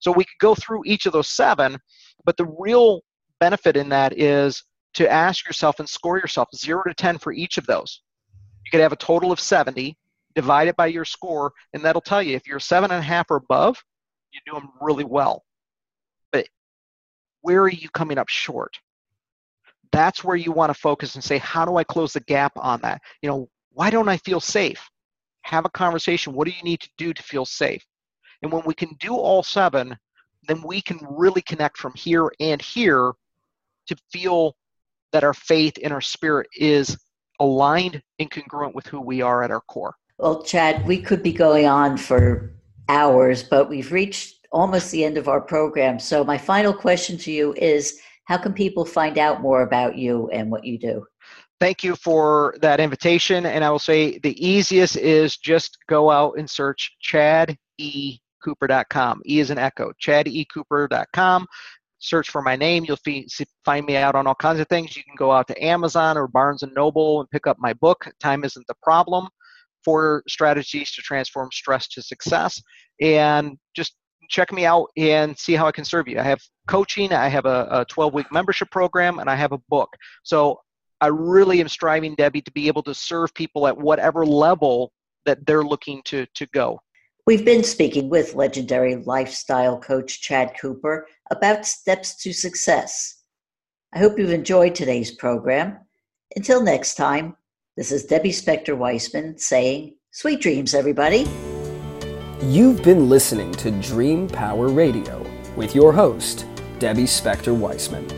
So 0.00 0.10
we 0.10 0.24
could 0.24 0.38
go 0.40 0.54
through 0.54 0.82
each 0.86 1.06
of 1.06 1.12
those 1.12 1.28
seven, 1.28 1.78
but 2.24 2.36
the 2.36 2.46
real 2.58 3.02
benefit 3.40 3.76
in 3.76 3.90
that 3.90 4.18
is 4.18 4.64
to 4.94 5.10
ask 5.10 5.46
yourself 5.46 5.78
and 5.78 5.88
score 5.88 6.16
yourself 6.18 6.48
0 6.54 6.84
to 6.84 6.94
10 6.94 7.18
for 7.18 7.32
each 7.32 7.58
of 7.58 7.66
those. 7.66 8.00
You 8.64 8.70
could 8.70 8.80
have 8.80 8.92
a 8.92 8.96
total 8.96 9.30
of 9.30 9.38
70, 9.38 9.96
divide 10.36 10.68
it 10.68 10.76
by 10.76 10.86
your 10.86 11.04
score, 11.04 11.52
and 11.72 11.84
that'll 11.84 12.00
tell 12.00 12.22
you 12.22 12.36
if 12.36 12.46
you're 12.46 12.60
seven 12.60 12.92
and 12.92 13.00
a 13.00 13.02
half 13.02 13.30
or 13.30 13.36
above, 13.36 13.82
you're 14.30 14.54
doing 14.54 14.68
really 14.80 15.02
well. 15.02 15.42
But 16.30 16.46
where 17.40 17.62
are 17.62 17.68
you 17.68 17.88
coming 17.88 18.18
up 18.18 18.28
short? 18.28 18.78
That's 19.90 20.22
where 20.22 20.36
you 20.36 20.52
want 20.52 20.70
to 20.70 20.78
focus 20.78 21.14
and 21.14 21.24
say, 21.24 21.38
how 21.38 21.64
do 21.64 21.76
I 21.76 21.84
close 21.84 22.12
the 22.12 22.20
gap 22.20 22.52
on 22.56 22.80
that? 22.82 23.00
You 23.22 23.30
know, 23.30 23.48
why 23.72 23.88
don't 23.90 24.10
I 24.10 24.18
feel 24.18 24.40
safe? 24.40 24.88
Have 25.42 25.64
a 25.64 25.70
conversation. 25.70 26.34
What 26.34 26.46
do 26.46 26.54
you 26.54 26.62
need 26.62 26.80
to 26.80 26.90
do 26.98 27.14
to 27.14 27.22
feel 27.22 27.46
safe? 27.46 27.84
And 28.42 28.52
when 28.52 28.62
we 28.66 28.74
can 28.74 28.94
do 29.00 29.14
all 29.14 29.42
seven, 29.42 29.96
then 30.46 30.62
we 30.62 30.82
can 30.82 31.00
really 31.08 31.40
connect 31.42 31.78
from 31.78 31.94
here 31.94 32.30
and 32.40 32.60
here 32.60 33.12
to 33.86 33.96
feel 34.12 34.54
that 35.12 35.24
our 35.24 35.34
faith 35.34 35.78
and 35.82 35.92
our 35.92 36.00
spirit 36.00 36.46
is 36.54 36.98
aligned 37.40 38.02
and 38.18 38.30
congruent 38.30 38.74
with 38.74 38.86
who 38.86 39.00
we 39.00 39.22
are 39.22 39.42
at 39.42 39.50
our 39.50 39.62
core. 39.62 39.94
Well, 40.18 40.42
Chad, 40.42 40.86
we 40.86 41.00
could 41.02 41.22
be 41.22 41.32
going 41.32 41.66
on 41.66 41.98
for 41.98 42.54
hours, 42.88 43.42
but 43.42 43.68
we've 43.68 43.92
reached 43.92 44.46
almost 44.50 44.90
the 44.90 45.04
end 45.04 45.18
of 45.18 45.28
our 45.28 45.42
program. 45.42 45.98
So, 45.98 46.24
my 46.24 46.38
final 46.38 46.72
question 46.72 47.18
to 47.18 47.30
you 47.30 47.52
is 47.54 48.00
how 48.24 48.38
can 48.38 48.54
people 48.54 48.86
find 48.86 49.18
out 49.18 49.42
more 49.42 49.62
about 49.62 49.96
you 49.96 50.30
and 50.30 50.50
what 50.50 50.64
you 50.64 50.78
do? 50.78 51.04
Thank 51.60 51.84
you 51.84 51.96
for 51.96 52.54
that 52.60 52.80
invitation. 52.80 53.44
And 53.46 53.62
I 53.62 53.70
will 53.70 53.78
say 53.78 54.18
the 54.18 54.44
easiest 54.44 54.96
is 54.96 55.36
just 55.36 55.78
go 55.88 56.10
out 56.10 56.38
and 56.38 56.48
search 56.48 56.96
Chad 57.00 57.56
E. 57.78 58.18
E 59.24 59.40
is 59.40 59.50
an 59.50 59.58
echo. 59.58 59.92
ChadECooper.com 60.00 61.46
search 61.98 62.30
for 62.30 62.42
my 62.42 62.54
name. 62.54 62.84
You'll 62.84 62.98
find 63.64 63.86
me 63.86 63.96
out 63.96 64.14
on 64.14 64.26
all 64.26 64.34
kinds 64.34 64.60
of 64.60 64.68
things. 64.68 64.96
You 64.96 65.02
can 65.02 65.16
go 65.16 65.32
out 65.32 65.48
to 65.48 65.64
Amazon 65.64 66.16
or 66.16 66.28
Barnes 66.28 66.62
and 66.62 66.72
Noble 66.74 67.20
and 67.20 67.30
pick 67.30 67.46
up 67.48 67.56
my 67.58 67.72
book, 67.72 68.08
Time 68.20 68.44
Isn't 68.44 68.66
the 68.68 68.76
Problem 68.82 69.28
Four 69.86 70.24
Strategies 70.28 70.90
to 70.92 71.02
Transform 71.02 71.48
Stress 71.52 71.86
to 71.88 72.02
Success. 72.02 72.60
And 73.00 73.56
just 73.74 73.94
check 74.28 74.52
me 74.52 74.66
out 74.66 74.88
and 74.96 75.38
see 75.38 75.52
how 75.54 75.66
I 75.66 75.72
can 75.72 75.84
serve 75.84 76.08
you. 76.08 76.18
I 76.18 76.24
have 76.24 76.40
coaching, 76.66 77.12
I 77.12 77.28
have 77.28 77.46
a 77.46 77.86
12 77.88 78.12
week 78.12 78.32
membership 78.32 78.68
program, 78.72 79.20
and 79.20 79.30
I 79.30 79.36
have 79.36 79.52
a 79.52 79.58
book. 79.68 79.88
So 80.24 80.58
I 81.00 81.06
really 81.06 81.60
am 81.60 81.68
striving, 81.68 82.16
Debbie, 82.16 82.42
to 82.42 82.50
be 82.50 82.66
able 82.66 82.82
to 82.82 82.94
serve 82.94 83.32
people 83.34 83.68
at 83.68 83.78
whatever 83.78 84.26
level 84.26 84.90
that 85.24 85.46
they're 85.46 85.62
looking 85.62 86.02
to, 86.06 86.26
to 86.34 86.46
go. 86.46 86.80
We've 87.26 87.44
been 87.44 87.64
speaking 87.64 88.08
with 88.08 88.34
legendary 88.34 88.96
lifestyle 88.96 89.78
coach 89.78 90.20
Chad 90.20 90.52
Cooper 90.60 91.06
about 91.30 91.66
steps 91.66 92.16
to 92.22 92.32
success. 92.32 93.22
I 93.94 93.98
hope 93.98 94.18
you've 94.18 94.32
enjoyed 94.32 94.74
today's 94.74 95.12
program. 95.12 95.78
Until 96.34 96.62
next 96.62 96.94
time, 96.96 97.36
this 97.76 97.92
is 97.92 98.04
Debbie 98.04 98.30
Spector 98.30 98.76
Weisman 98.76 99.38
saying, 99.38 99.94
Sweet 100.10 100.40
dreams, 100.40 100.72
everybody. 100.72 101.26
You've 102.40 102.82
been 102.82 103.10
listening 103.10 103.52
to 103.52 103.70
Dream 103.70 104.28
Power 104.28 104.68
Radio 104.68 105.22
with 105.56 105.74
your 105.74 105.92
host, 105.92 106.46
Debbie 106.78 107.04
Spector 107.04 107.54
Weisman. 107.54 108.10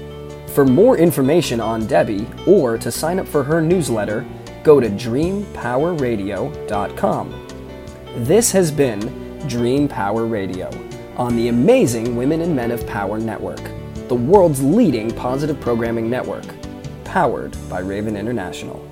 For 0.51 0.65
more 0.65 0.97
information 0.97 1.61
on 1.61 1.89
Debbie 1.89 2.29
or 2.47 2.79
to 2.79 2.93
sign 2.93 3.19
up 3.19 3.27
for 3.27 3.43
her 3.43 3.61
newsletter, 3.61 4.25
go 4.63 4.79
to 4.79 4.89
dreampowerradio.com. 4.89 7.47
This 8.19 8.53
has 8.53 8.71
been 8.71 9.49
Dream 9.49 9.89
Power 9.89 10.27
Radio 10.27 10.71
on 11.17 11.35
the 11.35 11.49
amazing 11.49 12.15
Women 12.15 12.43
and 12.43 12.55
Men 12.55 12.71
of 12.71 12.87
Power 12.87 13.19
Network, 13.19 13.63
the 14.07 14.15
world's 14.15 14.63
leading 14.63 15.11
positive 15.11 15.61
programming 15.61 16.09
network, 16.09 16.47
powered 17.03 17.57
by 17.69 17.81
Raven 17.81 18.17
International. 18.17 18.88